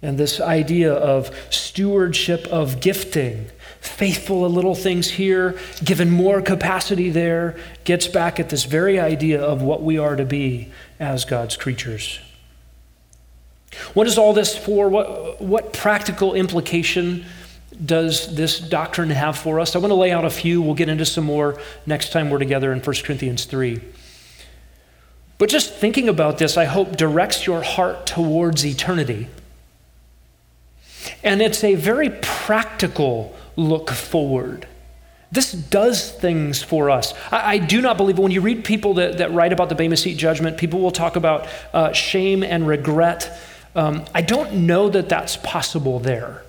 [0.02, 3.46] And this idea of stewardship of gifting,
[3.80, 9.42] faithful in little things here, given more capacity there, gets back at this very idea
[9.42, 10.70] of what we are to be
[11.00, 12.20] as God's creatures.
[13.94, 14.88] What is all this for?
[14.88, 17.24] What, what practical implication
[17.84, 19.76] does this doctrine have for us?
[19.76, 20.62] I want to lay out a few.
[20.62, 23.80] We'll get into some more next time we're together in 1 Corinthians 3.
[25.38, 29.28] But just thinking about this, I hope, directs your heart towards eternity.
[31.22, 34.66] And it's a very practical look forward.
[35.32, 37.12] This does things for us.
[37.30, 39.96] I, I, do not believe when you read people that, that write about the Bema
[39.96, 43.36] Seat judgment, people will talk about uh, shame and regret
[43.76, 46.42] um, I don't know that that's possible there.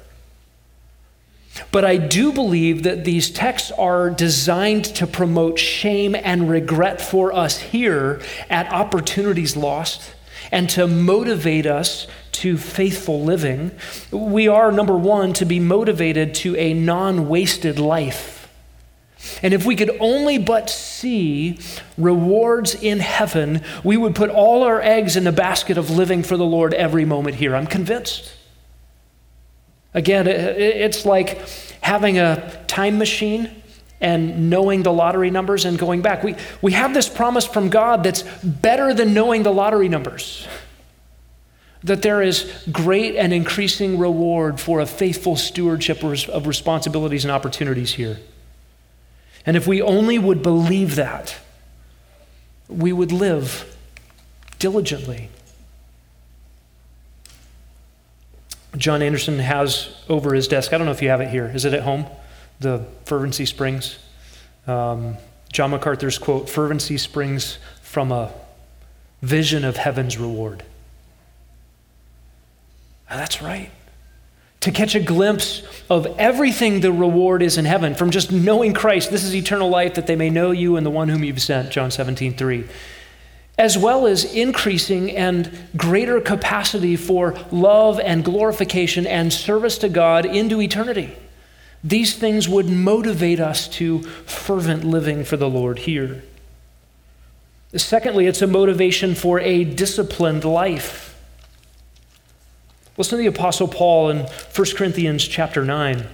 [1.72, 7.34] But I do believe that these texts are designed to promote shame and regret for
[7.34, 10.14] us here at opportunities lost
[10.52, 13.72] and to motivate us to faithful living.
[14.12, 18.38] We are, number one, to be motivated to a non wasted life.
[19.42, 21.60] And if we could only but see
[21.98, 26.38] rewards in heaven, we would put all our eggs in the basket of living for
[26.38, 27.56] the Lord every moment here.
[27.56, 28.34] I'm convinced.
[29.94, 31.42] Again, it's like
[31.82, 33.64] having a time machine
[34.00, 36.24] and knowing the lottery numbers and going back.
[36.24, 40.48] We, we have this promise from God that's better than knowing the lottery numbers.
[41.84, 47.94] That there is great and increasing reward for a faithful stewardship of responsibilities and opportunities
[47.94, 48.20] here.
[49.46, 51.36] And if we only would believe that,
[52.68, 53.76] we would live
[54.60, 55.30] diligently.
[58.76, 61.50] John Anderson has over his desk, I don't know if you have it here.
[61.54, 62.06] Is it at home?
[62.60, 64.00] The Fervency Springs.
[64.66, 65.18] Um,
[65.52, 68.32] John MacArthur's quote Fervency springs from a
[69.22, 70.64] vision of heaven's reward.
[73.10, 73.72] And that's right
[74.68, 79.12] to catch a glimpse of everything the reward is in heaven from just knowing Christ.
[79.12, 81.72] This is eternal life that they may know you and the one whom you've sent,
[81.72, 82.66] John 17, 3.
[83.58, 90.26] As well as increasing and greater capacity for love and glorification and service to God
[90.26, 91.16] into eternity.
[91.84, 96.24] These things would motivate us to fervent living for the Lord here.
[97.76, 101.16] Secondly, it's a motivation for a disciplined life.
[102.98, 106.08] Listen to the Apostle Paul in 1 Corinthians chapter 9.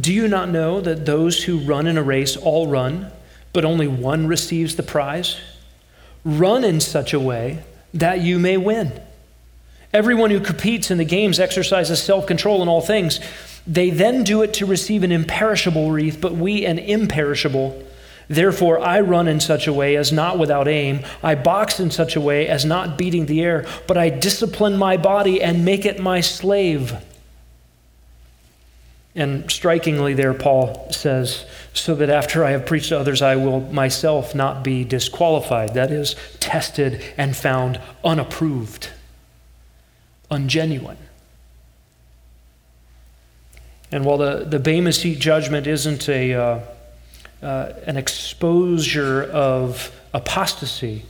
[0.00, 3.10] Do you not know that those who run in a race all run,
[3.52, 5.38] but only one receives the prize?
[6.24, 8.92] Run in such a way that you may win.
[9.92, 13.18] Everyone who competes in the games exercises self control in all things.
[13.66, 17.82] They then do it to receive an imperishable wreath, but we an imperishable.
[18.28, 21.00] Therefore, I run in such a way as not without aim.
[21.20, 24.96] I box in such a way as not beating the air, but I discipline my
[24.96, 26.96] body and make it my slave
[29.14, 33.60] and strikingly, there, Paul says, so that after I have preached to others, I will
[33.60, 35.74] myself not be disqualified.
[35.74, 38.90] That is, tested and found unapproved,
[40.30, 40.96] ungenuine.
[43.90, 46.60] And while the, the Bema Seat judgment isn't a, uh,
[47.42, 51.04] uh, an exposure of apostasy,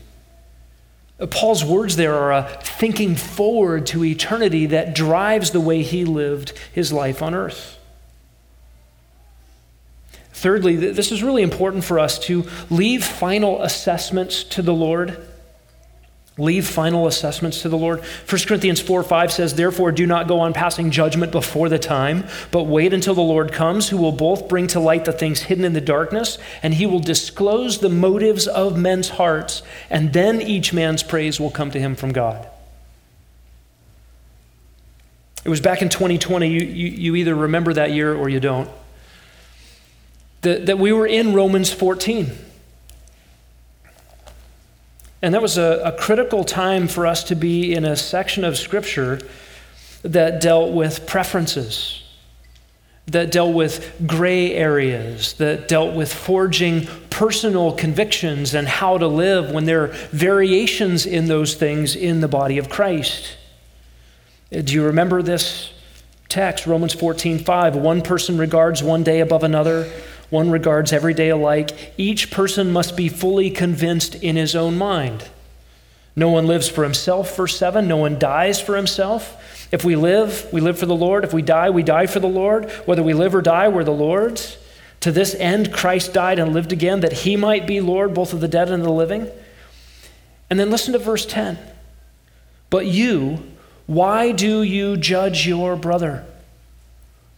[1.31, 6.55] Paul's words there are a thinking forward to eternity that drives the way he lived
[6.73, 7.77] his life on earth.
[10.41, 15.29] Thirdly, this is really important for us to leave final assessments to the Lord.
[16.39, 18.01] Leave final assessments to the Lord.
[18.01, 22.25] 1 Corinthians 4 5 says, Therefore, do not go on passing judgment before the time,
[22.53, 25.63] but wait until the Lord comes, who will both bring to light the things hidden
[25.63, 30.73] in the darkness, and he will disclose the motives of men's hearts, and then each
[30.73, 32.49] man's praise will come to him from God.
[35.45, 36.49] It was back in 2020.
[36.49, 38.71] You, you, you either remember that year or you don't
[40.43, 42.31] that, that we were in Romans 14.
[45.23, 48.57] And that was a, a critical time for us to be in a section of
[48.57, 49.21] Scripture
[50.03, 52.03] that dealt with preferences,
[53.07, 59.51] that dealt with gray areas, that dealt with forging personal convictions and how to live
[59.51, 63.37] when there are variations in those things in the body of Christ.
[64.55, 65.71] Uh, do you remember this
[66.31, 67.77] text, Romans 14 5?
[67.77, 69.93] One person regards one day above another
[70.31, 71.93] one regards every day alike.
[71.97, 75.29] Each person must be fully convinced in his own mind.
[76.17, 77.87] No one lives for himself, verse 7.
[77.87, 79.69] No one dies for himself.
[79.73, 81.25] If we live, we live for the Lord.
[81.25, 82.71] If we die, we die for the Lord.
[82.87, 84.57] Whether we live or die, we're the Lord's.
[85.01, 88.41] To this end, Christ died and lived again, that he might be Lord both of
[88.41, 89.29] the dead and the living.
[90.51, 91.59] And then listen to verse 10.
[92.69, 93.43] But you,
[93.87, 96.25] why do you judge your brother?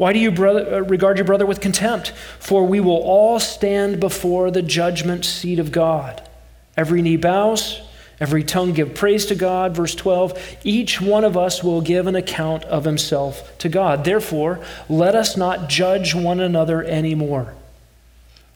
[0.03, 2.09] Why do you brother, uh, regard your brother with contempt?
[2.41, 6.29] For we will all stand before the judgment seat of God.
[6.77, 7.81] Every knee bows,
[8.19, 9.77] every tongue give praise to God.
[9.77, 14.03] Verse 12 Each one of us will give an account of himself to God.
[14.05, 17.55] Therefore, let us not judge one another anymore,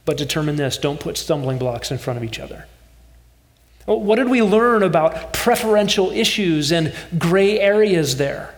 [0.05, 2.67] but determine this don't put stumbling blocks in front of each other.
[3.85, 8.56] What did we learn about preferential issues and gray areas there?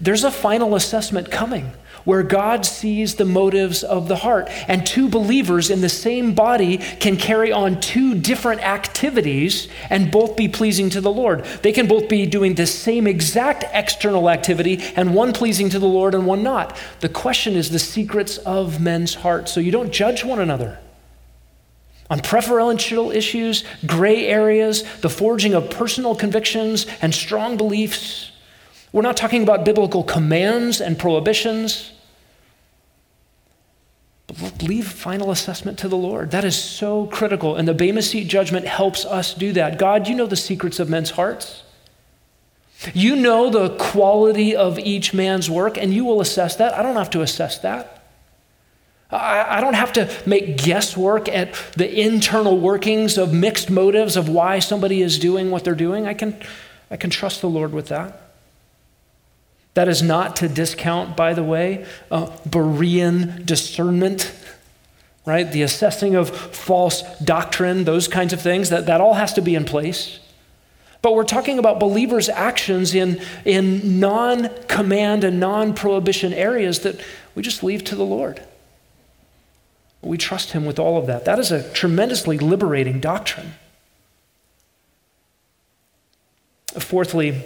[0.00, 1.72] There's a final assessment coming
[2.04, 4.48] where God sees the motives of the heart.
[4.68, 10.36] And two believers in the same body can carry on two different activities and both
[10.36, 11.44] be pleasing to the Lord.
[11.62, 15.88] They can both be doing the same exact external activity and one pleasing to the
[15.88, 16.76] Lord and one not.
[17.00, 19.52] The question is the secrets of men's hearts.
[19.52, 20.78] So you don't judge one another.
[22.10, 28.30] On preferential issues, gray areas, the forging of personal convictions and strong beliefs,
[28.94, 31.90] we're not talking about biblical commands and prohibitions.
[34.28, 36.30] But leave final assessment to the Lord.
[36.30, 37.56] That is so critical.
[37.56, 39.80] And the Bema Seat judgment helps us do that.
[39.80, 41.64] God, you know the secrets of men's hearts.
[42.94, 46.72] You know the quality of each man's work, and you will assess that.
[46.74, 48.06] I don't have to assess that.
[49.10, 54.28] I, I don't have to make guesswork at the internal workings of mixed motives of
[54.28, 56.06] why somebody is doing what they're doing.
[56.06, 56.40] I can,
[56.92, 58.20] I can trust the Lord with that.
[59.74, 64.32] That is not to discount, by the way, uh, Berean discernment,
[65.26, 65.50] right?
[65.50, 69.56] The assessing of false doctrine, those kinds of things, that, that all has to be
[69.56, 70.20] in place.
[71.02, 76.98] But we're talking about believers' actions in, in non command and non prohibition areas that
[77.34, 78.42] we just leave to the Lord.
[80.00, 81.24] We trust Him with all of that.
[81.24, 83.54] That is a tremendously liberating doctrine.
[86.78, 87.44] Fourthly,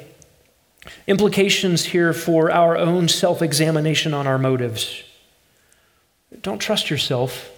[1.07, 5.03] Implications here for our own self examination on our motives.
[6.43, 7.51] Don't trust yourself.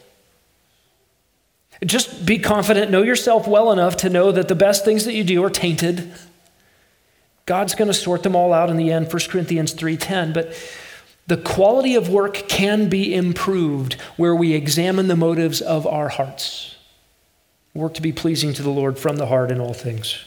[1.84, 5.24] Just be confident, know yourself well enough to know that the best things that you
[5.24, 6.12] do are tainted.
[7.46, 10.54] God's going to sort them all out in the end, 1 Corinthians 3:10, but
[11.26, 16.74] The quality of work can be improved where we examine the motives of our hearts.
[17.72, 20.24] Work to be pleasing to the Lord from the heart in all things.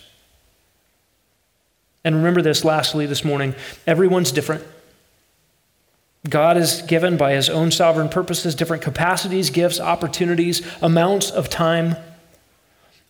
[2.03, 3.55] And remember this lastly this morning
[3.87, 4.63] everyone's different.
[6.29, 11.97] God is given by his own sovereign purposes different capacities, gifts, opportunities, amounts of time.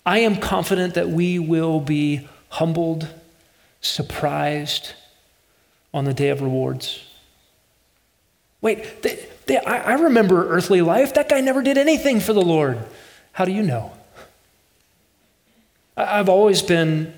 [0.05, 3.07] I am confident that we will be humbled,
[3.81, 4.93] surprised
[5.93, 7.03] on the day of rewards.
[8.61, 11.13] Wait, they, they, I, I remember earthly life.
[11.13, 12.79] That guy never did anything for the Lord.
[13.33, 13.91] How do you know?
[15.95, 17.13] I've always been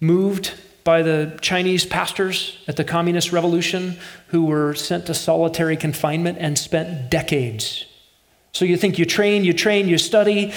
[0.00, 0.54] moved
[0.86, 6.56] by the Chinese pastors at the Communist Revolution who were sent to solitary confinement and
[6.56, 7.86] spent decades.
[8.52, 10.52] So you think you train, you train, you study,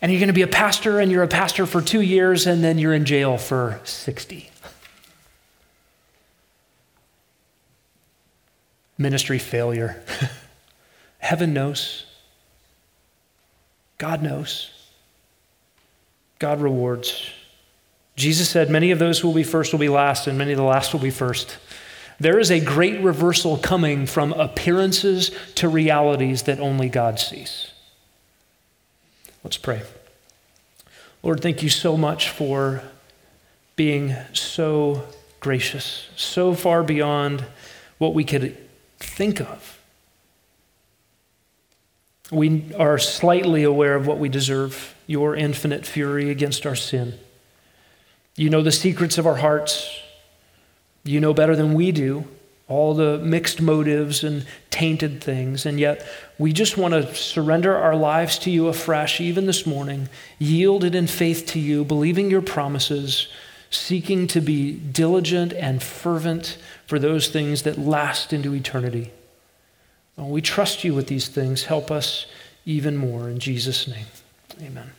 [0.00, 2.62] and you're going to be a pastor, and you're a pastor for two years, and
[2.62, 4.48] then you're in jail for 60.
[8.96, 10.00] Ministry failure.
[11.18, 12.06] Heaven knows.
[13.98, 14.70] God knows.
[16.38, 17.28] God rewards.
[18.18, 20.56] Jesus said, Many of those who will be first will be last, and many of
[20.58, 21.56] the last will be first.
[22.18, 27.70] There is a great reversal coming from appearances to realities that only God sees.
[29.44, 29.82] Let's pray.
[31.22, 32.82] Lord, thank you so much for
[33.76, 35.04] being so
[35.38, 37.44] gracious, so far beyond
[37.98, 38.56] what we could
[38.98, 39.80] think of.
[42.32, 47.14] We are slightly aware of what we deserve your infinite fury against our sin.
[48.38, 50.00] You know the secrets of our hearts.
[51.04, 52.24] You know better than we do
[52.68, 55.64] all the mixed motives and tainted things.
[55.64, 60.10] And yet, we just want to surrender our lives to you afresh, even this morning,
[60.38, 63.28] yielded in faith to you, believing your promises,
[63.70, 69.12] seeking to be diligent and fervent for those things that last into eternity.
[70.16, 71.64] we trust you with these things.
[71.64, 72.26] Help us
[72.66, 73.30] even more.
[73.30, 74.06] In Jesus' name,
[74.60, 74.90] amen.